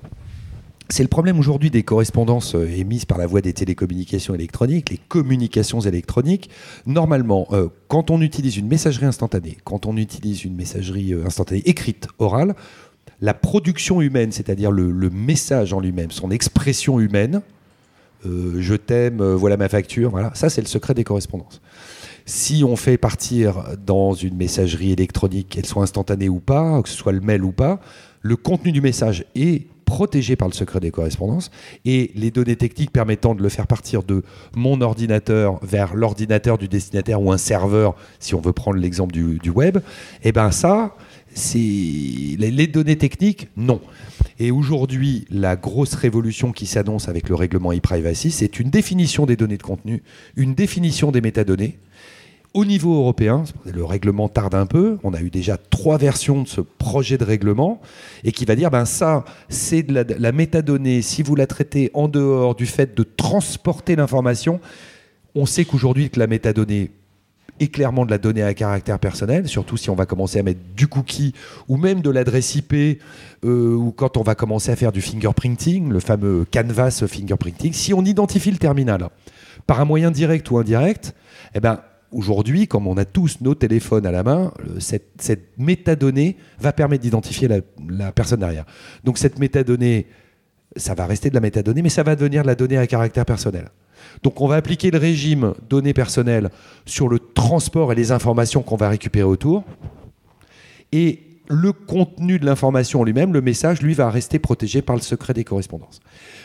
C'est 0.88 1.04
le 1.04 1.08
problème 1.08 1.38
aujourd'hui 1.38 1.70
des 1.70 1.84
correspondances 1.84 2.54
euh, 2.54 2.66
émises 2.68 3.04
par 3.06 3.16
la 3.16 3.26
voie 3.26 3.40
des 3.40 3.52
télécommunications 3.54 4.34
électroniques, 4.34 4.90
les 4.90 4.98
communications 4.98 5.80
électroniques. 5.80 6.50
Normalement, 6.86 7.46
euh, 7.52 7.68
quand 7.88 8.10
on 8.10 8.20
utilise 8.20 8.56
une 8.58 8.66
messagerie 8.68 9.06
instantanée, 9.06 9.56
quand 9.64 9.86
on 9.86 9.96
utilise 9.96 10.44
une 10.44 10.54
messagerie 10.54 11.14
euh, 11.14 11.24
instantanée 11.24 11.62
écrite, 11.64 12.08
orale, 12.18 12.54
la 13.22 13.32
production 13.32 14.02
humaine, 14.02 14.32
c'est-à-dire 14.32 14.70
le, 14.72 14.90
le 14.90 15.08
message 15.08 15.72
en 15.72 15.80
lui-même, 15.80 16.10
son 16.10 16.30
expression 16.30 16.98
humaine, 17.00 17.40
je 18.24 18.74
t'aime, 18.74 19.20
euh, 19.20 19.34
voilà 19.34 19.56
ma 19.56 19.68
facture, 19.68 20.10
voilà, 20.10 20.30
ça 20.34 20.48
c'est 20.50 20.60
le 20.60 20.66
secret 20.66 20.94
des 20.94 21.04
correspondances. 21.04 21.60
Si 22.24 22.62
on 22.64 22.76
fait 22.76 22.98
partir 22.98 23.64
dans 23.84 24.14
une 24.14 24.36
messagerie 24.36 24.92
électronique, 24.92 25.48
qu'elle 25.50 25.66
soit 25.66 25.82
instantanée 25.82 26.28
ou 26.28 26.38
pas, 26.38 26.80
que 26.82 26.88
ce 26.88 26.96
soit 26.96 27.12
le 27.12 27.20
mail 27.20 27.42
ou 27.42 27.52
pas, 27.52 27.80
le 28.20 28.36
contenu 28.36 28.70
du 28.70 28.80
message 28.80 29.24
est 29.34 29.66
protégé 29.92 30.36
par 30.36 30.48
le 30.48 30.54
secret 30.54 30.80
des 30.80 30.90
correspondances 30.90 31.50
et 31.84 32.12
les 32.14 32.30
données 32.30 32.56
techniques 32.56 32.92
permettant 32.92 33.34
de 33.34 33.42
le 33.42 33.50
faire 33.50 33.66
partir 33.66 34.02
de 34.02 34.22
mon 34.56 34.80
ordinateur 34.80 35.60
vers 35.62 35.94
l'ordinateur 35.94 36.56
du 36.56 36.66
destinataire 36.66 37.20
ou 37.20 37.30
un 37.30 37.36
serveur, 37.36 37.94
si 38.18 38.34
on 38.34 38.40
veut 38.40 38.54
prendre 38.54 38.78
l'exemple 38.78 39.12
du, 39.12 39.50
web, 39.50 39.80
et 40.24 40.32
ben 40.32 40.50
ça, 40.50 40.96
les 41.52 42.66
données 42.68 42.96
techniques, 42.96 43.48
non. 43.58 43.82
Et 44.38 44.50
aujourd'hui, 44.50 45.26
la 45.30 45.56
grosse 45.56 45.92
révolution 45.92 46.52
qui 46.52 46.64
s'annonce 46.64 47.08
avec 47.08 47.28
le 47.28 47.34
règlement 47.34 47.74
e-privacy, 47.74 48.30
c'est 48.30 48.60
une 48.60 48.70
définition 48.70 49.26
des 49.26 49.36
données 49.36 49.58
de 49.58 49.62
contenu, 49.62 50.02
une 50.36 50.54
définition 50.54 51.12
des 51.12 51.20
métadonnées. 51.20 51.78
Au 52.54 52.66
niveau 52.66 52.96
européen, 52.96 53.44
le 53.64 53.82
règlement 53.82 54.28
tarde 54.28 54.54
un 54.54 54.66
peu. 54.66 54.98
On 55.04 55.14
a 55.14 55.22
eu 55.22 55.30
déjà 55.30 55.56
trois 55.56 55.96
versions 55.96 56.42
de 56.42 56.48
ce 56.48 56.60
projet 56.60 57.16
de 57.16 57.24
règlement 57.24 57.80
et 58.24 58.32
qui 58.32 58.44
va 58.44 58.56
dire 58.56 58.70
ben 58.70 58.84
ça, 58.84 59.24
c'est 59.48 59.82
de 59.82 60.04
la, 60.18 60.32
métadonnée. 60.32 61.00
Si 61.00 61.22
vous 61.22 61.34
la 61.34 61.46
traitez 61.46 61.90
en 61.94 62.08
dehors 62.08 62.54
du 62.54 62.66
fait 62.66 62.94
de 62.94 63.04
transporter 63.04 63.96
l'information, 63.96 64.60
on 65.34 65.46
sait 65.46 65.64
qu'aujourd'hui 65.64 66.10
que 66.10 66.18
la 66.18 66.26
métadonnée 66.26 66.90
est 67.58 67.68
clairement 67.68 68.04
de 68.04 68.10
la 68.10 68.18
donnée 68.18 68.42
à 68.42 68.52
caractère 68.52 68.98
personnel, 68.98 69.48
surtout 69.48 69.78
si 69.78 69.88
on 69.88 69.94
va 69.94 70.04
commencer 70.04 70.38
à 70.38 70.42
mettre 70.42 70.60
du 70.76 70.88
cookie 70.88 71.32
ou 71.68 71.78
même 71.78 72.02
de 72.02 72.10
l'adresse 72.10 72.54
IP 72.54 72.74
euh, 73.44 73.74
ou 73.74 73.92
quand 73.92 74.18
on 74.18 74.22
va 74.22 74.34
commencer 74.34 74.70
à 74.70 74.76
faire 74.76 74.92
du 74.92 75.00
fingerprinting, 75.00 75.88
le 75.88 76.00
fameux 76.00 76.44
canvas 76.52 77.04
fingerprinting. 77.06 77.72
Si 77.72 77.94
on 77.94 78.04
identifie 78.04 78.50
le 78.50 78.58
terminal 78.58 79.08
par 79.66 79.80
un 79.80 79.86
moyen 79.86 80.10
direct 80.10 80.50
ou 80.50 80.58
indirect, 80.58 81.14
eh 81.54 81.60
ben 81.60 81.80
aujourd'hui, 82.12 82.66
comme 82.66 82.86
on 82.86 82.96
a 82.96 83.04
tous 83.04 83.40
nos 83.40 83.54
téléphones 83.54 84.06
à 84.06 84.10
la 84.12 84.22
main, 84.22 84.52
le- 84.64 84.80
cette, 84.80 85.08
cette 85.18 85.58
métadonnée 85.58 86.36
va 86.60 86.72
permettre 86.72 87.02
d'identifier 87.02 87.48
la, 87.48 87.60
la 87.88 88.12
personne 88.12 88.40
derrière. 88.40 88.64
Donc 89.04 89.18
cette 89.18 89.38
métadonnée, 89.38 90.06
ça 90.76 90.94
va 90.94 91.06
rester 91.06 91.30
de 91.30 91.34
la 91.34 91.40
métadonnée, 91.40 91.82
mais 91.82 91.88
ça 91.88 92.02
va 92.02 92.16
devenir 92.16 92.42
de 92.42 92.46
la 92.46 92.54
donnée 92.54 92.78
à 92.78 92.86
caractère 92.86 93.24
personnel. 93.24 93.70
Donc 94.22 94.40
on 94.40 94.48
va 94.48 94.56
appliquer 94.56 94.90
le 94.90 94.98
régime 94.98 95.54
données 95.68 95.94
personnelles 95.94 96.50
sur 96.86 97.08
le 97.08 97.18
transport 97.18 97.92
et 97.92 97.94
les 97.94 98.12
informations 98.12 98.62
qu'on 98.62 98.76
va 98.76 98.88
récupérer 98.88 99.24
autour. 99.24 99.64
Et 100.92 101.20
le 101.48 101.72
contenu 101.72 102.38
de 102.38 102.46
l'information 102.46 103.00
en 103.00 103.04
lui-même, 103.04 103.32
le 103.32 103.40
message, 103.40 103.82
lui, 103.82 103.94
va 103.94 104.10
rester 104.10 104.38
protégé 104.38 104.82
par 104.82 104.96
le 104.96 105.02
secret 105.02 105.34
des 105.34 105.44
correspondances. 105.44 106.00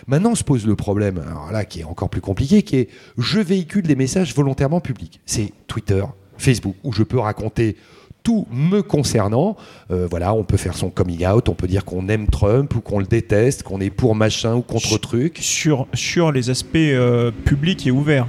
Maintenant 0.07 0.35
se 0.35 0.43
pose 0.43 0.65
le 0.65 0.75
problème, 0.75 1.19
alors 1.19 1.51
là, 1.51 1.65
qui 1.65 1.81
est 1.81 1.83
encore 1.83 2.09
plus 2.09 2.21
compliqué, 2.21 2.63
qui 2.63 2.77
est 2.77 2.89
je 3.17 3.39
véhicule 3.39 3.83
des 3.83 3.95
messages 3.95 4.33
volontairement 4.35 4.81
publics. 4.81 5.19
C'est 5.25 5.53
Twitter, 5.67 6.03
Facebook, 6.37 6.75
où 6.83 6.91
je 6.91 7.03
peux 7.03 7.19
raconter 7.19 7.75
tout 8.23 8.45
me 8.51 8.81
concernant. 8.81 9.55
Euh, 9.89 10.05
voilà, 10.09 10.33
on 10.33 10.43
peut 10.43 10.57
faire 10.57 10.75
son 10.75 10.89
coming 10.89 11.25
out, 11.25 11.47
on 11.47 11.53
peut 11.53 11.67
dire 11.67 11.85
qu'on 11.85 12.09
aime 12.09 12.27
Trump 12.27 12.75
ou 12.75 12.81
qu'on 12.81 12.99
le 12.99 13.05
déteste, 13.05 13.63
qu'on 13.63 13.79
est 13.79 13.89
pour 13.89 14.15
machin 14.15 14.55
ou 14.55 14.61
contre 14.61 14.97
truc. 14.97 15.37
Sur, 15.39 15.87
sur 15.93 16.33
les 16.33 16.49
aspects 16.49 16.75
euh, 16.75 17.31
publics 17.45 17.87
et 17.87 17.91
ouverts, 17.91 18.27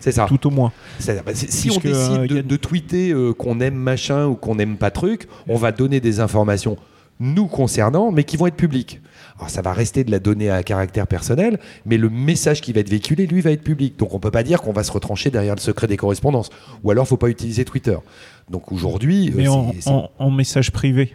C'est 0.00 0.12
ça. 0.12 0.26
tout 0.26 0.46
au 0.46 0.50
moins. 0.50 0.72
Bah, 1.06 1.32
si 1.34 1.70
on 1.70 1.74
décide 1.78 1.86
euh, 1.94 2.26
de, 2.26 2.34
y 2.36 2.38
a- 2.38 2.42
de 2.42 2.56
tweeter 2.56 3.12
euh, 3.12 3.32
qu'on 3.32 3.60
aime 3.60 3.74
machin 3.76 4.26
ou 4.26 4.34
qu'on 4.34 4.54
n'aime 4.56 4.76
pas 4.76 4.90
truc, 4.90 5.28
on 5.48 5.56
va 5.56 5.70
donner 5.72 6.00
des 6.00 6.20
informations 6.20 6.76
nous 7.22 7.46
concernant, 7.48 8.10
mais 8.12 8.24
qui 8.24 8.38
vont 8.38 8.46
être 8.46 8.56
publiques. 8.56 8.98
Alors 9.36 9.50
ça 9.50 9.60
va 9.62 9.72
rester 9.74 10.04
de 10.04 10.10
la 10.10 10.18
donnée 10.18 10.48
à 10.50 10.62
caractère 10.62 11.06
personnel, 11.06 11.58
mais 11.84 11.98
le 11.98 12.08
message 12.08 12.62
qui 12.62 12.72
va 12.72 12.80
être 12.80 12.88
véhiculé, 12.88 13.26
lui, 13.26 13.42
va 13.42 13.50
être 13.52 13.62
public. 13.62 13.98
Donc 13.98 14.14
on 14.14 14.18
peut 14.20 14.30
pas 14.30 14.42
dire 14.42 14.62
qu'on 14.62 14.72
va 14.72 14.82
se 14.84 14.92
retrancher 14.92 15.30
derrière 15.30 15.54
le 15.54 15.60
secret 15.60 15.86
des 15.86 15.96
correspondances. 15.98 16.48
Ou 16.82 16.90
alors 16.90 17.06
faut 17.06 17.18
pas 17.18 17.28
utiliser 17.28 17.64
Twitter. 17.66 17.96
Donc 18.50 18.72
aujourd'hui, 18.72 19.28
euh, 19.28 19.32
Mais 19.36 19.48
en, 19.48 20.30
message 20.30 20.70
privé. 20.72 21.14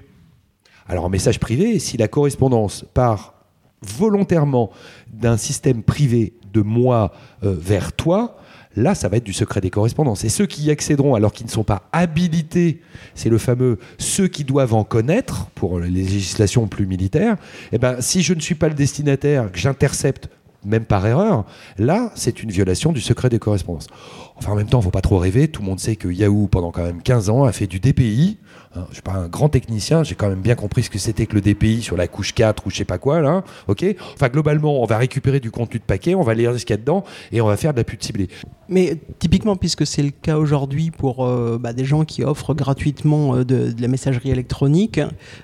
alors 0.88 1.06
en 1.06 1.10
message 1.10 1.40
privé, 1.40 1.80
si 1.80 1.98
la 1.98 2.08
correspondance 2.08 2.86
part 2.94 3.34
volontairement 3.82 4.72
d'un 5.12 5.38
système 5.38 5.84
privé 5.84 6.34
de 6.54 6.62
moi 6.62 7.12
euh, 7.44 7.56
vers 7.58 7.94
toi, 7.94 8.38
là, 8.76 8.96
ça 8.96 9.08
va 9.08 9.18
être 9.18 9.24
du 9.24 9.34
secret 9.34 9.62
des 9.62 9.70
correspondances. 9.70 10.24
Et 10.24 10.30
ceux 10.30 10.46
qui 10.46 10.64
y 10.64 10.72
accéderont 10.72 11.16
alors 11.16 11.32
qu'ils 11.32 11.46
ne 11.46 11.52
sont 11.52 11.64
pas 11.64 11.84
habilités, 11.92 12.82
c'est 13.14 13.30
le 13.30 13.38
fameux 13.38 13.80
ceux 13.98 14.28
qui 14.28 14.44
doivent 14.44 14.74
en 14.74 14.84
connaître 14.84 15.48
pour 15.56 15.80
les 15.80 15.90
législations 15.90 16.68
plus 16.68 16.86
militaires, 16.86 17.38
eh 17.72 17.78
ben, 17.78 17.98
si 18.00 18.22
je 18.22 18.34
ne 18.34 18.40
suis 18.40 18.56
pas 18.56 18.68
le 18.68 18.76
destinataire, 18.76 19.52
que 19.52 19.60
j'intercepte 19.60 20.30
même 20.66 20.86
par 20.86 21.06
erreur, 21.06 21.46
là, 21.78 22.12
c'est 22.16 22.42
une 22.42 22.50
violation 22.50 22.92
du 22.92 23.00
secret 23.00 23.30
des 23.30 23.40
correspondances. 23.40 23.88
Enfin, 24.36 24.52
en 24.52 24.56
même 24.56 24.68
temps, 24.68 24.80
il 24.80 24.82
ne 24.82 24.86
faut 24.86 24.92
pas 24.92 25.02
trop 25.02 25.20
rêver. 25.20 25.48
Tout 25.48 25.62
le 25.62 25.68
monde 25.68 25.80
sait 25.80 25.96
que 25.96 26.08
Yahoo, 26.08 26.48
pendant 26.48 26.72
quand 26.72 26.84
même 26.84 27.02
15 27.02 27.30
ans, 27.30 27.44
a 27.44 27.52
fait 27.52 27.68
du 27.68 27.80
DPI. 27.80 28.38
Hein, 28.76 28.86
je 28.90 28.96
suis 28.96 29.02
pas 29.02 29.14
un 29.14 29.28
grand 29.28 29.48
technicien, 29.48 30.04
j'ai 30.04 30.16
quand 30.16 30.28
même 30.28 30.42
bien 30.42 30.56
compris 30.56 30.84
ce 30.84 30.90
que 30.90 31.00
c'était 31.00 31.26
que 31.28 31.36
le 31.36 31.42
DPI 31.42 31.82
sur 31.82 31.96
la 31.96 32.08
couche 32.08 32.34
4 32.34 32.68
ou 32.68 32.70
je 32.70 32.76
sais 32.76 32.86
pas 32.86 32.98
quoi, 32.98 33.22
là. 33.22 33.44
ok 33.68 33.86
enfin, 34.14 34.28
globalement, 34.28 34.82
on 34.82 34.86
va 34.86 34.98
récupérer 34.98 35.40
du 35.40 35.50
contenu 35.50 35.80
de 35.80 35.86
paquet, 35.86 36.14
on 36.14 36.24
va 36.24 36.34
lire 36.34 36.58
ce 36.60 36.66
qu'il 36.66 36.74
y 36.74 36.74
a 36.74 36.78
dedans 36.78 37.06
et 37.32 37.40
on 37.40 37.48
va 37.48 37.56
faire 37.56 37.72
de 37.72 37.78
la 37.78 37.86
pub 37.86 38.02
ciblée. 38.02 38.28
Mais 38.68 39.00
typiquement, 39.20 39.56
puisque 39.56 39.86
c'est 39.86 40.04
le 40.04 40.10
cas 40.10 40.38
aujourd'hui 40.38 40.92
pour 40.92 41.26
euh, 41.26 41.58
bah, 41.58 41.72
des 41.72 41.86
gens 41.86 42.04
qui 42.04 42.24
offrent 42.24 42.54
gratuitement 42.54 43.38
euh, 43.38 43.46
de, 43.46 43.74
la 43.80 43.88
messagerie 43.88 44.32
électronique, 44.32 45.00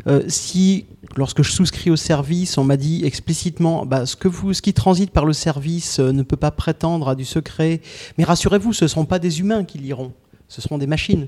euh, 0.08 0.24
si 0.28 0.86
lorsque 1.16 1.42
je 1.42 1.52
souscris 1.52 1.90
au 1.90 1.96
service, 1.96 2.58
on 2.58 2.66
m'a 2.66 2.78
dit 2.78 3.06
explicitement 3.06 3.86
bah, 3.86 4.06
ce, 4.06 4.18
que 4.18 4.28
vous, 4.28 4.54
ce 4.54 4.62
qui 4.62 4.74
transite 4.74 5.12
par 5.12 5.26
le 5.26 5.34
service 5.34 6.00
ne 6.00 6.24
peut 6.24 6.36
pas 6.36 6.52
prétendre 6.52 7.08
à 7.08 7.16
du 7.16 7.26
secret, 7.26 7.80
mais 8.18 8.26
rassurez-vous, 8.26 8.74
ce 8.74 8.86
ne 8.86 8.90
sont 8.90 9.06
pas 9.06 9.20
des 9.20 9.40
humains 9.40 9.64
qui 9.64 9.78
liront, 9.78 10.12
ce 10.50 10.62
seront 10.62 10.78
des 10.78 10.88
machines 10.88 11.28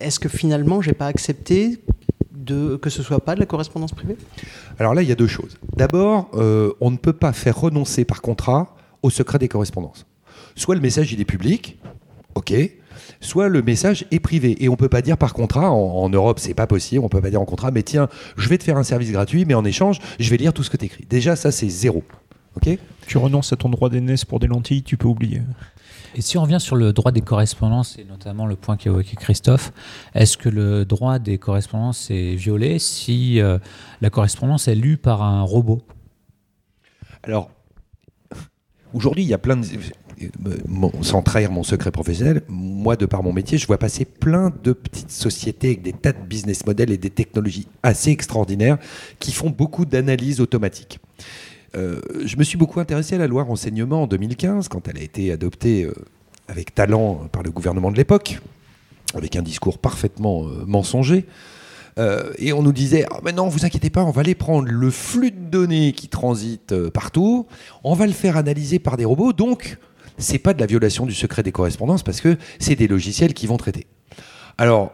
est-ce 0.00 0.18
que 0.18 0.28
finalement, 0.28 0.80
j'ai 0.82 0.92
pas 0.92 1.06
accepté 1.06 1.78
de, 2.32 2.76
que 2.76 2.90
ce 2.90 3.02
soit 3.02 3.24
pas 3.24 3.34
de 3.34 3.40
la 3.40 3.46
correspondance 3.46 3.92
privée? 3.92 4.16
Alors 4.78 4.94
là, 4.94 5.02
il 5.02 5.08
y 5.08 5.12
a 5.12 5.14
deux 5.14 5.26
choses. 5.26 5.56
D'abord, 5.76 6.30
euh, 6.34 6.72
on 6.80 6.90
ne 6.90 6.96
peut 6.96 7.12
pas 7.12 7.32
faire 7.32 7.58
renoncer 7.58 8.04
par 8.04 8.20
contrat 8.20 8.76
au 9.02 9.10
secret 9.10 9.38
des 9.38 9.48
correspondances. 9.48 10.06
Soit 10.56 10.74
le 10.74 10.80
message 10.80 11.12
il 11.12 11.20
est 11.20 11.24
public, 11.24 11.78
ok, 12.34 12.54
soit 13.20 13.48
le 13.48 13.62
message 13.62 14.06
est 14.10 14.20
privé. 14.20 14.62
Et 14.62 14.68
on 14.68 14.72
ne 14.72 14.76
peut 14.76 14.88
pas 14.88 15.02
dire 15.02 15.16
par 15.16 15.32
contrat, 15.34 15.70
en, 15.70 16.04
en 16.04 16.08
Europe 16.08 16.38
c'est 16.38 16.54
pas 16.54 16.66
possible, 16.66 17.00
on 17.00 17.04
ne 17.04 17.08
peut 17.08 17.20
pas 17.20 17.30
dire 17.30 17.40
en 17.40 17.44
contrat, 17.44 17.70
mais 17.70 17.82
tiens, 17.82 18.08
je 18.36 18.48
vais 18.48 18.58
te 18.58 18.64
faire 18.64 18.76
un 18.76 18.84
service 18.84 19.10
gratuit, 19.10 19.44
mais 19.44 19.54
en 19.54 19.64
échange, 19.64 19.98
je 20.18 20.30
vais 20.30 20.36
lire 20.36 20.52
tout 20.52 20.62
ce 20.62 20.70
que 20.70 20.76
tu 20.76 20.84
écris. 20.86 21.06
Déjà, 21.08 21.36
ça 21.36 21.50
c'est 21.50 21.68
zéro. 21.68 22.02
ok? 22.56 22.78
Tu 23.06 23.18
renonces 23.18 23.52
à 23.52 23.56
ton 23.56 23.68
droit 23.68 23.90
d'aînesse 23.90 24.24
pour 24.24 24.40
des 24.40 24.46
lentilles, 24.46 24.82
tu 24.82 24.96
peux 24.96 25.08
oublier. 25.08 25.42
Et 26.14 26.20
si 26.20 26.38
on 26.38 26.42
revient 26.42 26.60
sur 26.60 26.76
le 26.76 26.92
droit 26.92 27.10
des 27.10 27.20
correspondances, 27.20 27.98
et 27.98 28.04
notamment 28.04 28.46
le 28.46 28.54
point 28.54 28.76
qu'a 28.76 28.90
évoqué 28.90 29.16
Christophe, 29.16 29.72
est-ce 30.14 30.36
que 30.36 30.48
le 30.48 30.84
droit 30.84 31.18
des 31.18 31.38
correspondances 31.38 32.08
est 32.10 32.36
violé 32.36 32.78
si 32.78 33.40
euh, 33.40 33.58
la 34.00 34.10
correspondance 34.10 34.68
est 34.68 34.76
lue 34.76 34.96
par 34.96 35.22
un 35.22 35.42
robot? 35.42 35.82
Alors, 37.24 37.50
aujourd'hui, 38.92 39.24
il 39.24 39.28
y 39.28 39.34
a 39.34 39.38
plein 39.38 39.56
de... 39.56 39.66
sans 41.02 41.22
trahir 41.22 41.50
mon 41.50 41.64
secret 41.64 41.90
professionnel, 41.90 42.42
moi, 42.48 42.94
de 42.94 43.06
par 43.06 43.24
mon 43.24 43.32
métier, 43.32 43.58
je 43.58 43.66
vois 43.66 43.78
passer 43.78 44.04
plein 44.04 44.52
de 44.62 44.72
petites 44.72 45.10
sociétés 45.10 45.68
avec 45.68 45.82
des 45.82 45.92
tas 45.92 46.12
de 46.12 46.22
business 46.22 46.64
models 46.64 46.92
et 46.92 46.98
des 46.98 47.10
technologies 47.10 47.66
assez 47.82 48.10
extraordinaires 48.10 48.78
qui 49.18 49.32
font 49.32 49.50
beaucoup 49.50 49.84
d'analyses 49.84 50.40
automatiques. 50.40 51.00
Euh, 51.76 52.00
je 52.24 52.36
me 52.36 52.44
suis 52.44 52.56
beaucoup 52.56 52.80
intéressé 52.80 53.16
à 53.16 53.18
la 53.18 53.26
loi 53.26 53.42
renseignement 53.42 54.02
en 54.02 54.06
2015, 54.06 54.68
quand 54.68 54.88
elle 54.88 54.98
a 54.98 55.02
été 55.02 55.32
adoptée 55.32 55.84
euh, 55.84 55.92
avec 56.48 56.74
talent 56.74 57.28
par 57.32 57.42
le 57.42 57.50
gouvernement 57.50 57.90
de 57.90 57.96
l'époque, 57.96 58.40
avec 59.14 59.36
un 59.36 59.42
discours 59.42 59.78
parfaitement 59.78 60.44
euh, 60.44 60.64
mensonger. 60.66 61.26
et 62.38 62.52
on 62.52 62.62
nous 62.62 62.72
disait 62.72 63.06
ah, 63.10 63.20
mais 63.24 63.32
non, 63.32 63.48
vous 63.48 63.64
inquiétez 63.64 63.90
pas, 63.90 64.04
on 64.04 64.10
va 64.10 64.20
aller 64.20 64.34
prendre 64.34 64.68
le 64.68 64.90
flux 64.90 65.30
de 65.30 65.50
données 65.50 65.92
qui 65.92 66.08
transite 66.08 66.74
partout, 66.90 67.46
on 67.84 67.94
va 67.94 68.06
le 68.06 68.12
faire 68.12 68.36
analyser 68.36 68.78
par 68.78 68.96
des 68.96 69.04
robots, 69.04 69.32
donc 69.32 69.78
c'est 70.18 70.38
pas 70.38 70.54
de 70.54 70.60
la 70.60 70.66
violation 70.66 71.06
du 71.06 71.14
secret 71.14 71.42
des 71.42 71.52
correspondances 71.52 72.02
parce 72.02 72.20
que 72.20 72.36
c'est 72.58 72.76
des 72.76 72.88
logiciels 72.88 73.32
qui 73.32 73.46
vont 73.46 73.56
traiter. 73.56 73.86
Alors, 74.58 74.92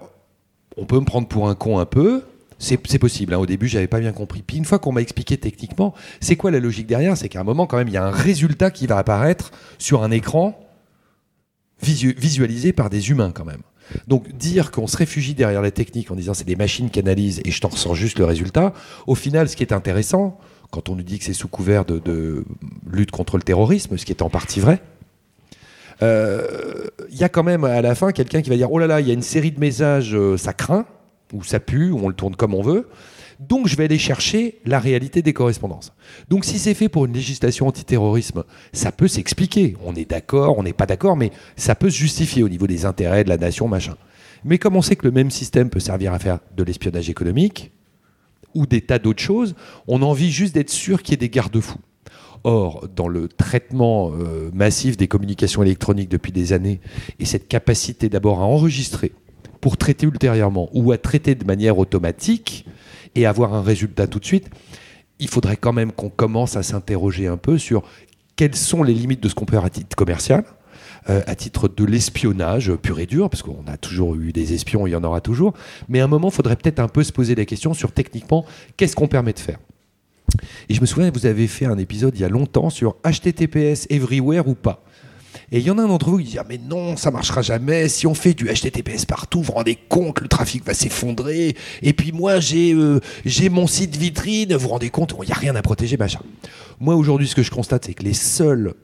on 0.76 0.84
peut 0.84 1.00
me 1.00 1.04
prendre 1.04 1.26
pour 1.26 1.48
un 1.48 1.54
con 1.54 1.78
un 1.78 1.86
peu, 1.86 2.22
c'est 2.60 2.98
possible. 2.98 3.34
Hein. 3.34 3.38
Au 3.38 3.46
début, 3.46 3.66
j'avais 3.66 3.86
pas 3.86 4.00
bien 4.00 4.12
compris. 4.12 4.42
Puis 4.46 4.58
une 4.58 4.64
fois 4.64 4.78
qu'on 4.78 4.92
m'a 4.92 5.00
expliqué 5.00 5.36
techniquement, 5.38 5.94
c'est 6.20 6.36
quoi 6.36 6.50
la 6.50 6.60
logique 6.60 6.86
derrière? 6.86 7.16
C'est 7.16 7.28
qu'à 7.28 7.40
un 7.40 7.44
moment, 7.44 7.66
quand 7.66 7.78
même, 7.78 7.88
il 7.88 7.94
y 7.94 7.96
a 7.96 8.04
un 8.04 8.10
résultat 8.10 8.70
qui 8.70 8.86
va 8.86 8.98
apparaître 8.98 9.50
sur 9.78 10.02
un 10.02 10.10
écran 10.10 10.60
visualisé 11.82 12.74
par 12.74 12.90
des 12.90 13.10
humains, 13.10 13.32
quand 13.32 13.46
même. 13.46 13.62
Donc 14.06 14.30
dire 14.36 14.70
qu'on 14.70 14.86
se 14.86 14.98
réfugie 14.98 15.34
derrière 15.34 15.62
la 15.62 15.70
technique 15.70 16.10
en 16.10 16.14
disant 16.14 16.34
c'est 16.34 16.46
des 16.46 16.54
machines 16.54 16.90
qui 16.90 17.00
analysent 17.00 17.40
et 17.44 17.50
je 17.50 17.60
t'en 17.60 17.68
ressens 17.68 17.94
juste 17.94 18.18
le 18.18 18.26
résultat, 18.26 18.74
au 19.06 19.14
final, 19.14 19.48
ce 19.48 19.56
qui 19.56 19.62
est 19.62 19.72
intéressant, 19.72 20.38
quand 20.70 20.90
on 20.90 20.94
nous 20.94 21.02
dit 21.02 21.18
que 21.18 21.24
c'est 21.24 21.32
sous 21.32 21.48
couvert 21.48 21.86
de, 21.86 22.44
lutte 22.86 23.10
contre 23.10 23.38
le 23.38 23.42
terrorisme, 23.42 23.96
ce 23.96 24.04
qui 24.04 24.12
est 24.12 24.22
en 24.22 24.28
partie 24.28 24.60
vrai, 24.60 24.82
il 26.02 26.04
euh, 26.04 26.86
y 27.10 27.24
a 27.24 27.28
quand 27.28 27.42
même 27.42 27.64
à 27.64 27.82
la 27.82 27.94
fin 27.94 28.12
quelqu'un 28.12 28.42
qui 28.42 28.50
va 28.50 28.56
dire 28.56 28.70
oh 28.70 28.78
là 28.78 28.86
là, 28.86 29.00
il 29.00 29.08
y 29.08 29.10
a 29.10 29.14
une 29.14 29.22
série 29.22 29.50
de 29.50 29.58
messages, 29.58 30.14
euh, 30.14 30.36
ça 30.36 30.52
craint 30.52 30.86
où 31.32 31.42
ça 31.42 31.60
pue, 31.60 31.90
où 31.90 31.98
on 32.02 32.08
le 32.08 32.14
tourne 32.14 32.36
comme 32.36 32.54
on 32.54 32.62
veut. 32.62 32.88
Donc 33.40 33.68
je 33.68 33.76
vais 33.76 33.84
aller 33.84 33.98
chercher 33.98 34.60
la 34.66 34.78
réalité 34.78 35.22
des 35.22 35.32
correspondances. 35.32 35.92
Donc 36.28 36.44
si 36.44 36.58
c'est 36.58 36.74
fait 36.74 36.90
pour 36.90 37.06
une 37.06 37.14
législation 37.14 37.66
antiterrorisme, 37.66 38.44
ça 38.72 38.92
peut 38.92 39.08
s'expliquer. 39.08 39.76
On 39.82 39.94
est 39.94 40.08
d'accord, 40.08 40.58
on 40.58 40.62
n'est 40.62 40.74
pas 40.74 40.86
d'accord, 40.86 41.16
mais 41.16 41.30
ça 41.56 41.74
peut 41.74 41.88
se 41.88 41.96
justifier 41.96 42.42
au 42.42 42.48
niveau 42.48 42.66
des 42.66 42.84
intérêts 42.84 43.24
de 43.24 43.30
la 43.30 43.38
nation, 43.38 43.66
machin. 43.66 43.96
Mais 44.44 44.58
comme 44.58 44.76
on 44.76 44.82
sait 44.82 44.96
que 44.96 45.06
le 45.06 45.12
même 45.12 45.30
système 45.30 45.70
peut 45.70 45.80
servir 45.80 46.12
à 46.12 46.18
faire 46.18 46.38
de 46.56 46.62
l'espionnage 46.62 47.08
économique 47.08 47.72
ou 48.54 48.66
des 48.66 48.82
tas 48.82 48.98
d'autres 48.98 49.22
choses, 49.22 49.54
on 49.86 50.02
a 50.02 50.04
envie 50.04 50.30
juste 50.30 50.54
d'être 50.54 50.70
sûr 50.70 51.02
qu'il 51.02 51.12
y 51.12 51.14
ait 51.14 51.18
des 51.18 51.30
garde-fous. 51.30 51.80
Or, 52.42 52.88
dans 52.96 53.08
le 53.08 53.28
traitement 53.28 54.12
euh, 54.12 54.50
massif 54.54 54.96
des 54.96 55.08
communications 55.08 55.62
électroniques 55.62 56.08
depuis 56.08 56.32
des 56.32 56.54
années, 56.54 56.80
et 57.18 57.26
cette 57.26 57.48
capacité 57.48 58.08
d'abord 58.08 58.40
à 58.40 58.44
enregistrer, 58.44 59.12
pour 59.60 59.76
traiter 59.76 60.06
ultérieurement 60.06 60.68
ou 60.72 60.92
à 60.92 60.98
traiter 60.98 61.34
de 61.34 61.44
manière 61.44 61.78
automatique 61.78 62.66
et 63.14 63.26
avoir 63.26 63.54
un 63.54 63.62
résultat 63.62 64.06
tout 64.06 64.18
de 64.18 64.24
suite, 64.24 64.48
il 65.18 65.28
faudrait 65.28 65.56
quand 65.56 65.72
même 65.72 65.92
qu'on 65.92 66.08
commence 66.08 66.56
à 66.56 66.62
s'interroger 66.62 67.26
un 67.26 67.36
peu 67.36 67.58
sur 67.58 67.82
quelles 68.36 68.56
sont 68.56 68.82
les 68.82 68.94
limites 68.94 69.22
de 69.22 69.28
ce 69.28 69.34
qu'on 69.34 69.44
peut 69.44 69.56
faire 69.56 69.64
à 69.64 69.70
titre 69.70 69.94
commercial, 69.94 70.44
euh, 71.10 71.20
à 71.26 71.34
titre 71.34 71.68
de 71.68 71.84
l'espionnage 71.84 72.72
pur 72.76 72.98
et 72.98 73.06
dur, 73.06 73.28
parce 73.28 73.42
qu'on 73.42 73.64
a 73.66 73.76
toujours 73.76 74.16
eu 74.16 74.32
des 74.32 74.54
espions, 74.54 74.86
il 74.86 74.90
y 74.90 74.96
en 74.96 75.04
aura 75.04 75.20
toujours, 75.20 75.52
mais 75.88 76.00
à 76.00 76.04
un 76.04 76.08
moment, 76.08 76.28
il 76.28 76.34
faudrait 76.34 76.56
peut-être 76.56 76.78
un 76.78 76.88
peu 76.88 77.04
se 77.04 77.12
poser 77.12 77.34
la 77.34 77.44
question 77.44 77.74
sur 77.74 77.92
techniquement, 77.92 78.46
qu'est-ce 78.76 78.96
qu'on 78.96 79.08
permet 79.08 79.34
de 79.34 79.38
faire? 79.38 79.58
Et 80.68 80.74
je 80.74 80.80
me 80.80 80.86
souviens, 80.86 81.10
vous 81.10 81.26
avez 81.26 81.48
fait 81.48 81.66
un 81.66 81.76
épisode 81.76 82.16
il 82.16 82.20
y 82.20 82.24
a 82.24 82.28
longtemps 82.28 82.70
sur 82.70 82.96
HTTPS 83.04 83.86
everywhere 83.90 84.48
ou 84.48 84.54
pas? 84.54 84.82
Et 85.52 85.58
il 85.58 85.64
y 85.64 85.70
en 85.70 85.78
a 85.78 85.82
un 85.82 85.88
d'entre 85.88 86.10
vous 86.10 86.18
qui 86.18 86.24
dit 86.24 86.38
ah, 86.38 86.46
mais 86.48 86.58
non, 86.58 86.96
ça 86.96 87.10
marchera 87.10 87.42
jamais. 87.42 87.88
Si 87.88 88.06
on 88.06 88.14
fait 88.14 88.34
du 88.34 88.46
HTTPS 88.46 89.04
partout, 89.06 89.38
vous 89.38 89.46
vous 89.46 89.52
rendez 89.52 89.76
compte, 89.76 90.20
le 90.20 90.28
trafic 90.28 90.64
va 90.64 90.74
s'effondrer. 90.74 91.56
Et 91.82 91.92
puis 91.92 92.12
moi, 92.12 92.40
j'ai 92.40 92.72
euh, 92.72 93.00
mon 93.50 93.66
site 93.66 93.96
vitrine, 93.96 94.54
vous 94.54 94.60
vous 94.60 94.68
rendez 94.68 94.90
compte, 94.90 95.14
il 95.22 95.26
n'y 95.26 95.32
a 95.32 95.36
rien 95.36 95.56
à 95.56 95.62
protéger, 95.62 95.96
machin. 95.96 96.20
Moi, 96.78 96.94
aujourd'hui, 96.94 97.28
ce 97.28 97.34
que 97.34 97.42
je 97.42 97.50
constate, 97.50 97.86
c'est 97.86 97.94
que 97.94 98.04
les 98.04 98.14
seuls 98.14 98.74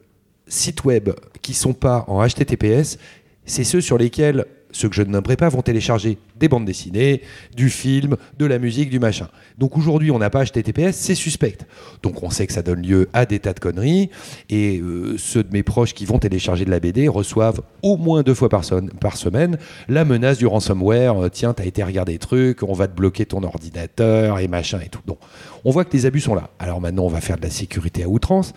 sites 0.48 0.84
web 0.84 1.10
qui 1.42 1.54
sont 1.54 1.72
pas 1.72 2.04
en 2.08 2.26
HTTPS, 2.26 2.98
c'est 3.44 3.64
ceux 3.64 3.80
sur 3.80 3.98
lesquels 3.98 4.44
ceux 4.76 4.88
que 4.88 4.94
je 4.94 5.02
ne 5.02 5.10
nommerai 5.10 5.36
pas 5.36 5.48
vont 5.48 5.62
télécharger 5.62 6.18
des 6.38 6.48
bandes 6.48 6.64
dessinées, 6.64 7.22
du 7.56 7.70
film, 7.70 8.16
de 8.38 8.46
la 8.46 8.58
musique, 8.58 8.90
du 8.90 8.98
machin. 8.98 9.28
Donc 9.58 9.76
aujourd'hui, 9.76 10.10
on 10.10 10.18
n'a 10.18 10.30
pas 10.30 10.44
HTTPS, 10.44 10.92
c'est 10.92 11.14
suspect. 11.14 11.58
Donc 12.02 12.22
on 12.22 12.30
sait 12.30 12.46
que 12.46 12.52
ça 12.52 12.62
donne 12.62 12.82
lieu 12.82 13.08
à 13.12 13.26
des 13.26 13.38
tas 13.38 13.54
de 13.54 13.60
conneries. 13.60 14.10
Et 14.50 14.78
euh, 14.78 15.16
ceux 15.18 15.42
de 15.42 15.52
mes 15.52 15.62
proches 15.62 15.94
qui 15.94 16.04
vont 16.04 16.18
télécharger 16.18 16.64
de 16.64 16.70
la 16.70 16.80
BD 16.80 17.08
reçoivent 17.08 17.62
au 17.82 17.96
moins 17.96 18.22
deux 18.22 18.34
fois 18.34 18.48
par, 18.48 18.64
semaine 18.64 19.58
la 19.88 20.04
menace 20.04 20.38
du 20.38 20.46
ransomware. 20.46 21.24
Euh, 21.24 21.28
Tiens, 21.28 21.54
t'as 21.54 21.64
été 21.64 21.82
regarder 21.82 22.12
des 22.12 22.18
trucs, 22.18 22.62
on 22.62 22.72
va 22.72 22.86
te 22.86 22.94
bloquer 22.94 23.26
ton 23.26 23.42
ordinateur 23.42 24.38
et 24.38 24.48
machin 24.48 24.80
et 24.84 24.88
tout. 24.88 25.00
Donc 25.06 25.18
on 25.64 25.70
voit 25.70 25.84
que 25.84 25.92
les 25.92 26.06
abus 26.06 26.20
sont 26.20 26.34
là. 26.34 26.50
Alors 26.58 26.80
maintenant, 26.80 27.04
on 27.04 27.08
va 27.08 27.20
faire 27.20 27.36
de 27.36 27.42
la 27.42 27.50
sécurité 27.50 28.04
à 28.04 28.08
outrance. 28.08 28.52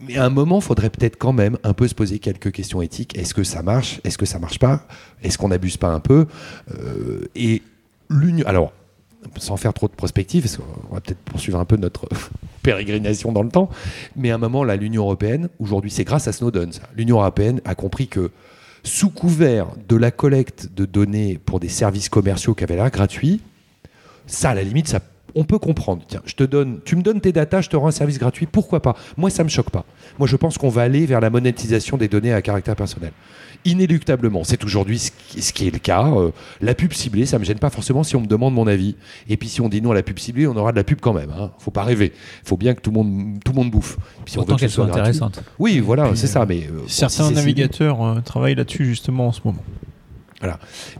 Mais 0.00 0.16
à 0.16 0.24
un 0.24 0.30
moment, 0.30 0.58
il 0.58 0.62
faudrait 0.62 0.90
peut-être 0.90 1.16
quand 1.16 1.32
même 1.32 1.56
un 1.62 1.72
peu 1.72 1.86
se 1.86 1.94
poser 1.94 2.18
quelques 2.18 2.50
questions 2.52 2.82
éthiques. 2.82 3.16
Est-ce 3.16 3.32
que 3.32 3.44
ça 3.44 3.62
marche? 3.62 4.00
Est-ce 4.04 4.18
que 4.18 4.26
ça 4.26 4.38
marche 4.38 4.58
pas? 4.58 4.86
Est-ce 5.22 5.38
qu'on 5.38 5.48
n'abuse 5.48 5.76
pas 5.76 5.88
un 5.88 6.00
peu? 6.00 6.26
Euh, 6.72 7.28
Et 7.34 7.62
l'union. 8.10 8.46
Alors, 8.46 8.72
sans 9.38 9.56
faire 9.56 9.72
trop 9.72 9.88
de 9.88 9.94
prospective, 9.94 10.42
parce 10.42 10.56
qu'on 10.56 10.94
va 10.94 11.00
peut-être 11.00 11.20
poursuivre 11.20 11.58
un 11.58 11.64
peu 11.64 11.76
notre 11.76 12.08
pérégrination 12.62 13.32
dans 13.32 13.42
le 13.42 13.48
temps, 13.50 13.70
mais 14.16 14.30
à 14.30 14.34
un 14.34 14.38
moment, 14.38 14.64
là, 14.64 14.76
l'Union 14.76 15.02
européenne, 15.02 15.48
aujourd'hui, 15.58 15.90
c'est 15.90 16.04
grâce 16.04 16.28
à 16.28 16.32
Snowden, 16.32 16.70
l'Union 16.96 17.20
européenne 17.20 17.60
a 17.64 17.74
compris 17.74 18.08
que 18.08 18.30
sous 18.82 19.10
couvert 19.10 19.68
de 19.88 19.96
la 19.96 20.10
collecte 20.10 20.68
de 20.74 20.84
données 20.84 21.38
pour 21.38 21.58
des 21.58 21.70
services 21.70 22.08
commerciaux 22.08 22.54
qui 22.54 22.64
avaient 22.64 22.76
l'air 22.76 22.90
gratuits, 22.90 23.40
ça, 24.26 24.50
à 24.50 24.54
la 24.54 24.62
limite, 24.62 24.88
ça 24.88 25.00
on 25.34 25.44
peut 25.44 25.58
comprendre. 25.58 26.02
Tiens, 26.06 26.22
je 26.24 26.34
te 26.34 26.44
donne, 26.44 26.80
tu 26.84 26.96
me 26.96 27.02
donnes 27.02 27.20
tes 27.20 27.32
datas, 27.32 27.62
je 27.62 27.68
te 27.68 27.76
rends 27.76 27.88
un 27.88 27.92
service 27.92 28.18
gratuit. 28.18 28.46
Pourquoi 28.46 28.80
pas? 28.80 28.96
Moi, 29.16 29.30
ça 29.30 29.44
me 29.44 29.48
choque 29.48 29.70
pas. 29.70 29.84
Moi, 30.18 30.28
je 30.28 30.36
pense 30.36 30.58
qu'on 30.58 30.68
va 30.68 30.82
aller 30.82 31.06
vers 31.06 31.20
la 31.20 31.30
monétisation 31.30 31.96
des 31.96 32.08
données 32.08 32.32
à 32.32 32.42
caractère 32.42 32.76
personnel. 32.76 33.12
Inéluctablement, 33.64 34.44
c'est 34.44 34.62
aujourd'hui 34.62 34.98
ce 34.98 35.52
qui 35.52 35.66
est 35.66 35.70
le 35.70 35.78
cas. 35.78 36.06
Euh, 36.06 36.30
la 36.60 36.74
pub 36.74 36.92
ciblée, 36.92 37.24
ça 37.24 37.38
me 37.38 37.44
gêne 37.44 37.58
pas 37.58 37.70
forcément 37.70 38.02
si 38.02 38.14
on 38.14 38.20
me 38.20 38.26
demande 38.26 38.54
mon 38.54 38.66
avis. 38.66 38.94
Et 39.28 39.36
puis 39.36 39.48
si 39.48 39.60
on 39.60 39.68
dit 39.68 39.80
non 39.80 39.92
à 39.92 39.94
la 39.94 40.02
pub 40.02 40.18
ciblée, 40.18 40.46
on 40.46 40.56
aura 40.56 40.72
de 40.72 40.76
la 40.76 40.84
pub 40.84 41.00
quand 41.00 41.14
même. 41.14 41.30
Hein. 41.30 41.50
Faut 41.58 41.70
pas 41.70 41.82
rêver. 41.82 42.12
Faut 42.44 42.58
bien 42.58 42.74
que 42.74 42.80
tout 42.80 42.90
le 42.90 42.96
monde, 42.96 43.38
tout 43.42 43.52
le 43.52 43.56
monde 43.56 43.70
bouffe. 43.70 43.96
si 44.26 44.38
Autant 44.38 44.56
qu'elle 44.56 44.70
soit, 44.70 44.84
intéressante. 44.84 45.42
Oui, 45.58 45.80
voilà, 45.80 46.14
c'est 46.14 46.26
ça. 46.26 46.44
Mais 46.46 46.64
euh, 46.64 46.82
certains 46.86 47.30
navigateurs 47.30 48.04
euh, 48.04 48.20
travaillent 48.20 48.54
là-dessus 48.54 48.84
justement 48.84 49.28
en 49.28 49.32
ce 49.32 49.40
moment. 49.44 49.62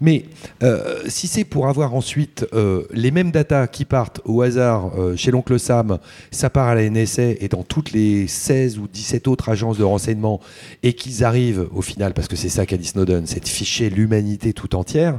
Mais 0.00 0.24
euh, 0.62 1.02
si 1.06 1.26
c'est 1.26 1.44
pour 1.44 1.68
avoir 1.68 1.94
ensuite 1.94 2.46
euh, 2.52 2.84
les 2.92 3.10
mêmes 3.10 3.30
datas 3.30 3.66
qui 3.66 3.84
partent 3.84 4.20
au 4.24 4.42
hasard 4.42 4.92
euh, 4.98 5.16
chez 5.16 5.30
l'oncle 5.30 5.58
Sam, 5.58 5.98
ça 6.30 6.50
part 6.50 6.68
à 6.68 6.74
la 6.74 6.88
NSA 6.88 7.22
et 7.40 7.48
dans 7.48 7.62
toutes 7.62 7.92
les 7.92 8.26
16 8.26 8.78
ou 8.78 8.88
17 8.88 9.28
autres 9.28 9.48
agences 9.48 9.78
de 9.78 9.84
renseignement 9.84 10.40
et 10.82 10.94
qu'ils 10.94 11.24
arrivent 11.24 11.68
au 11.72 11.82
final, 11.82 12.14
parce 12.14 12.28
que 12.28 12.36
c'est 12.36 12.48
ça 12.48 12.66
qu'a 12.66 12.76
dit 12.76 12.86
Snowden, 12.86 13.26
c'est 13.26 13.42
de 13.42 13.48
ficher 13.48 13.90
l'humanité 13.90 14.52
tout 14.52 14.74
entière, 14.76 15.18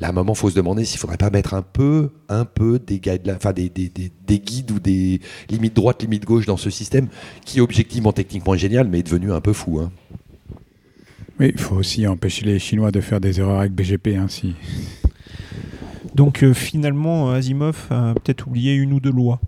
là 0.00 0.08
à 0.08 0.10
un 0.10 0.12
moment 0.12 0.34
faut 0.34 0.50
se 0.50 0.54
demander 0.54 0.84
s'il 0.84 0.98
faudrait 0.98 1.16
pas 1.16 1.30
mettre 1.30 1.54
un 1.54 1.62
peu, 1.62 2.10
un 2.28 2.44
peu 2.44 2.78
des, 2.78 2.98
guides, 2.98 3.32
enfin, 3.34 3.52
des 3.52 3.70
guides 3.70 4.70
ou 4.70 4.80
des 4.80 5.20
limites 5.48 5.74
droite, 5.74 6.02
limites 6.02 6.24
gauche 6.24 6.46
dans 6.46 6.56
ce 6.56 6.70
système 6.70 7.08
qui 7.44 7.60
objectivement 7.60 8.12
techniquement 8.12 8.54
est 8.54 8.58
génial 8.58 8.88
mais 8.88 9.00
est 9.00 9.04
devenu 9.04 9.32
un 9.32 9.40
peu 9.40 9.52
fou. 9.52 9.80
Hein. 9.80 9.90
Oui, 11.42 11.50
il 11.52 11.60
faut 11.60 11.74
aussi 11.74 12.06
empêcher 12.06 12.46
les 12.46 12.60
Chinois 12.60 12.92
de 12.92 13.00
faire 13.00 13.20
des 13.20 13.40
erreurs 13.40 13.58
avec 13.58 13.72
BGP 13.72 14.14
ainsi. 14.16 14.54
Donc 16.14 16.44
euh, 16.44 16.54
finalement, 16.54 17.32
euh, 17.32 17.34
Asimov 17.34 17.88
a 17.90 18.14
peut-être 18.14 18.46
oublié 18.46 18.76
une 18.76 18.92
ou 18.92 19.00
deux 19.00 19.10
lois 19.10 19.40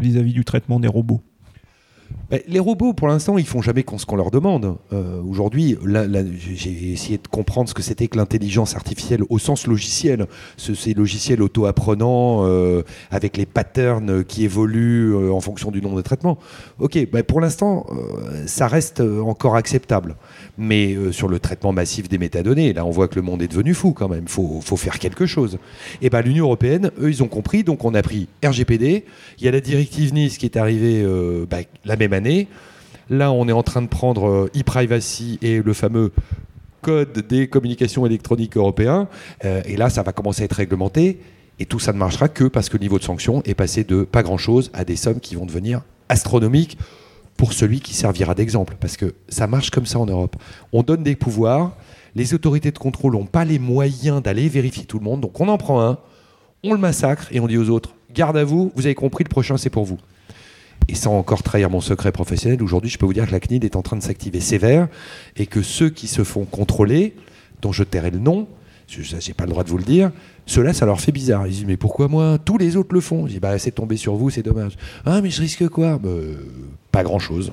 vis-à-vis 0.00 0.32
du 0.32 0.44
traitement 0.44 0.80
des 0.80 0.88
robots. 0.88 1.22
Ben, 2.30 2.40
les 2.46 2.58
robots, 2.58 2.92
pour 2.92 3.08
l'instant, 3.08 3.38
ils 3.38 3.46
font 3.46 3.62
jamais 3.62 3.82
ce 3.96 4.04
qu'on 4.04 4.16
leur 4.16 4.30
demande. 4.30 4.76
Euh, 4.92 5.22
Aujourd'hui, 5.22 5.78
j'ai 6.54 6.92
essayé 6.92 7.16
de 7.16 7.26
comprendre 7.26 7.70
ce 7.70 7.74
que 7.74 7.80
c'était 7.80 8.06
que 8.06 8.18
l'intelligence 8.18 8.76
artificielle 8.76 9.22
au 9.30 9.38
sens 9.38 9.66
logiciel. 9.66 10.26
Ce- 10.58 10.74
ces 10.74 10.92
logiciels 10.92 11.40
auto-apprenants 11.40 12.44
euh, 12.44 12.82
avec 13.10 13.38
les 13.38 13.46
patterns 13.46 14.24
qui 14.24 14.44
évoluent 14.44 15.14
euh, 15.14 15.32
en 15.32 15.40
fonction 15.40 15.70
du 15.70 15.80
nombre 15.80 15.96
de 15.96 16.02
traitements. 16.02 16.36
Ok, 16.78 16.98
ben, 17.10 17.22
pour 17.22 17.40
l'instant, 17.40 17.86
ça 18.44 18.68
reste 18.68 19.00
encore 19.00 19.56
acceptable. 19.56 20.16
Mais 20.58 20.96
sur 21.12 21.28
le 21.28 21.38
traitement 21.38 21.72
massif 21.72 22.10
des 22.10 22.18
métadonnées, 22.18 22.74
là, 22.74 22.84
on 22.84 22.90
voit 22.90 23.08
que 23.08 23.14
le 23.14 23.22
monde 23.22 23.40
est 23.40 23.48
devenu 23.48 23.72
fou 23.72 23.92
quand 23.92 24.08
même. 24.08 24.24
Il 24.24 24.28
faut, 24.28 24.60
faire 24.76 24.98
quelque 24.98 25.24
chose. 25.24 25.58
Et 26.02 26.10
ben, 26.10 26.20
l'Union 26.20 26.44
européenne, 26.44 26.90
eux, 27.00 27.08
ils 27.08 27.22
ont 27.22 27.28
compris. 27.28 27.64
Donc, 27.64 27.84
on 27.86 27.94
a 27.94 28.02
pris 28.02 28.28
RGPD. 28.44 29.04
Il 29.38 29.44
y 29.44 29.48
a 29.48 29.50
la 29.50 29.60
directive 29.60 30.12
Nice 30.12 30.36
qui 30.36 30.44
est 30.44 30.58
arrivée 30.58 31.06
bah, 31.48 31.58
la 31.86 31.96
même 31.96 32.12
année. 32.12 32.17
Là, 33.10 33.32
on 33.32 33.48
est 33.48 33.52
en 33.52 33.62
train 33.62 33.82
de 33.82 33.86
prendre 33.86 34.28
euh, 34.28 34.50
e-privacy 34.56 35.38
et 35.40 35.62
le 35.62 35.72
fameux 35.72 36.12
code 36.82 37.26
des 37.26 37.48
communications 37.48 38.04
électroniques 38.06 38.56
européens. 38.56 39.08
Euh, 39.44 39.62
et 39.64 39.76
là, 39.76 39.88
ça 39.90 40.02
va 40.02 40.12
commencer 40.12 40.42
à 40.42 40.44
être 40.44 40.52
réglementé. 40.52 41.20
Et 41.58 41.66
tout 41.66 41.78
ça 41.78 41.92
ne 41.92 41.98
marchera 41.98 42.28
que 42.28 42.44
parce 42.44 42.68
que 42.68 42.76
le 42.76 42.82
niveau 42.82 42.98
de 42.98 43.04
sanction 43.04 43.42
est 43.44 43.54
passé 43.54 43.82
de 43.82 44.04
pas 44.04 44.22
grand-chose 44.22 44.70
à 44.74 44.84
des 44.84 44.96
sommes 44.96 45.20
qui 45.20 45.34
vont 45.34 45.46
devenir 45.46 45.82
astronomiques 46.08 46.78
pour 47.36 47.52
celui 47.52 47.80
qui 47.80 47.94
servira 47.94 48.34
d'exemple. 48.34 48.76
Parce 48.78 48.96
que 48.96 49.14
ça 49.28 49.46
marche 49.46 49.70
comme 49.70 49.86
ça 49.86 49.98
en 49.98 50.06
Europe. 50.06 50.36
On 50.72 50.82
donne 50.82 51.02
des 51.02 51.16
pouvoirs, 51.16 51.76
les 52.14 52.34
autorités 52.34 52.70
de 52.70 52.78
contrôle 52.78 53.14
n'ont 53.14 53.26
pas 53.26 53.44
les 53.44 53.58
moyens 53.58 54.22
d'aller 54.22 54.48
vérifier 54.48 54.84
tout 54.84 54.98
le 54.98 55.04
monde, 55.04 55.20
donc 55.20 55.40
on 55.40 55.48
en 55.48 55.58
prend 55.58 55.80
un, 55.80 55.98
on 56.64 56.72
le 56.72 56.78
massacre 56.78 57.28
et 57.30 57.40
on 57.40 57.46
dit 57.46 57.56
aux 57.56 57.70
autres, 57.70 57.94
garde 58.12 58.36
à 58.36 58.44
vous, 58.44 58.72
vous 58.74 58.86
avez 58.86 58.94
compris, 58.94 59.24
le 59.24 59.28
prochain 59.28 59.56
c'est 59.56 59.70
pour 59.70 59.84
vous. 59.84 59.98
Et 60.86 60.94
sans 60.94 61.18
encore 61.18 61.42
trahir 61.42 61.68
mon 61.70 61.80
secret 61.80 62.12
professionnel, 62.12 62.62
aujourd'hui 62.62 62.90
je 62.90 62.98
peux 62.98 63.06
vous 63.06 63.12
dire 63.12 63.26
que 63.26 63.32
la 63.32 63.40
CNIL 63.40 63.64
est 63.64 63.76
en 63.76 63.82
train 63.82 63.96
de 63.96 64.02
s'activer 64.02 64.40
sévère 64.40 64.88
et 65.36 65.46
que 65.46 65.62
ceux 65.62 65.90
qui 65.90 66.06
se 66.06 66.24
font 66.24 66.44
contrôler, 66.44 67.14
dont 67.60 67.72
je 67.72 67.82
tairai 67.82 68.10
le 68.10 68.18
nom, 68.18 68.48
je 68.86 69.16
n'ai 69.16 69.34
pas 69.34 69.44
le 69.44 69.50
droit 69.50 69.64
de 69.64 69.68
vous 69.68 69.76
le 69.76 69.84
dire, 69.84 70.10
ceux-là 70.46 70.72
ça 70.72 70.86
leur 70.86 71.00
fait 71.00 71.12
bizarre. 71.12 71.46
Ils 71.46 71.52
disent 71.52 71.66
mais 71.66 71.76
pourquoi 71.76 72.08
moi? 72.08 72.38
Tous 72.42 72.56
les 72.56 72.76
autres 72.76 72.94
le 72.94 73.00
font. 73.00 73.26
Je 73.26 73.32
dis 73.32 73.40
bah 73.40 73.58
c'est 73.58 73.72
tombé 73.72 73.96
sur 73.96 74.14
vous, 74.14 74.30
c'est 74.30 74.42
dommage. 74.42 74.72
Ah 75.04 75.20
mais 75.20 75.30
je 75.30 75.42
risque 75.42 75.68
quoi? 75.68 75.98
Bah, 75.98 76.10
Pas 76.90 77.02
grand-chose. 77.02 77.52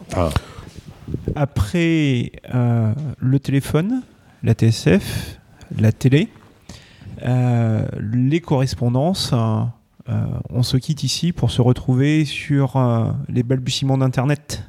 Après 1.35 2.31
euh, 2.53 2.93
le 3.19 3.39
téléphone, 3.39 4.01
la 4.43 4.53
TSF, 4.53 5.39
la 5.77 5.91
télé, 5.91 6.29
euh, 7.23 7.85
les 7.99 8.39
correspondances, 8.39 9.31
euh, 9.33 9.63
on 10.07 10.63
se 10.63 10.77
quitte 10.77 11.03
ici 11.03 11.31
pour 11.31 11.51
se 11.51 11.61
retrouver 11.61 12.25
sur 12.25 12.75
euh, 12.75 13.11
les 13.29 13.43
balbutiements 13.43 13.97
d'Internet. 13.97 14.63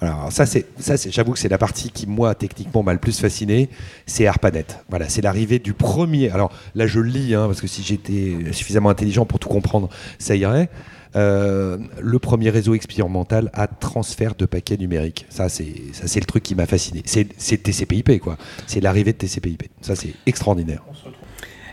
Voilà, 0.00 0.16
alors 0.16 0.32
ça, 0.32 0.46
c'est, 0.46 0.66
ça 0.78 0.96
c'est, 0.96 1.10
j'avoue 1.10 1.32
que 1.32 1.38
c'est 1.38 1.48
la 1.48 1.58
partie 1.58 1.90
qui, 1.90 2.06
moi, 2.06 2.34
techniquement, 2.34 2.82
m'a 2.82 2.92
le 2.92 2.98
plus 2.98 3.20
fasciné. 3.20 3.68
C'est 4.06 4.26
ARPANET. 4.26 4.66
Voilà, 4.88 5.08
c'est 5.08 5.20
l'arrivée 5.20 5.58
du 5.58 5.74
premier. 5.74 6.30
Alors 6.30 6.50
là, 6.74 6.86
je 6.86 7.00
le 7.00 7.08
lis, 7.08 7.34
hein, 7.34 7.46
parce 7.46 7.60
que 7.60 7.66
si 7.66 7.82
j'étais 7.82 8.52
suffisamment 8.52 8.88
intelligent 8.88 9.26
pour 9.26 9.38
tout 9.38 9.48
comprendre, 9.48 9.88
ça 10.18 10.34
irait. 10.34 10.70
Euh, 11.16 11.76
le 12.00 12.18
premier 12.20 12.50
réseau 12.50 12.74
expérimental 12.74 13.50
à 13.52 13.66
transfert 13.66 14.34
de 14.36 14.46
paquets 14.46 14.76
numériques. 14.76 15.26
Ça, 15.28 15.48
c'est, 15.48 15.74
ça, 15.92 16.06
c'est 16.06 16.20
le 16.20 16.26
truc 16.26 16.44
qui 16.44 16.54
m'a 16.54 16.66
fasciné. 16.66 17.02
C'est, 17.04 17.28
c'est 17.36 17.58
TCP/IP, 17.58 18.20
quoi. 18.20 18.38
C'est 18.66 18.80
l'arrivée 18.80 19.12
de 19.12 19.18
TCP/IP. 19.18 19.64
Ça, 19.80 19.96
c'est 19.96 20.14
extraordinaire. 20.26 20.82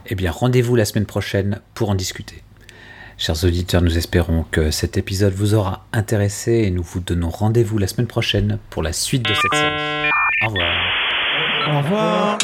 Eh 0.09 0.15
bien, 0.15 0.31
rendez-vous 0.31 0.75
la 0.75 0.85
semaine 0.85 1.05
prochaine 1.05 1.59
pour 1.73 1.89
en 1.89 1.95
discuter. 1.95 2.41
Chers 3.17 3.43
auditeurs, 3.43 3.81
nous 3.81 3.97
espérons 3.97 4.45
que 4.51 4.71
cet 4.71 4.95
épisode 4.95 5.33
vous 5.33 5.53
aura 5.53 5.85
intéressé 5.91 6.51
et 6.51 6.71
nous 6.71 6.83
vous 6.83 6.99
donnons 6.99 7.29
rendez-vous 7.29 7.77
la 7.77 7.87
semaine 7.87 8.07
prochaine 8.07 8.59
pour 8.69 8.83
la 8.83 8.93
suite 8.93 9.23
de 9.23 9.33
cette 9.33 9.53
série. 9.53 10.09
Au 10.43 10.49
revoir. 10.49 10.77
Au 11.69 11.77
revoir. 11.79 12.37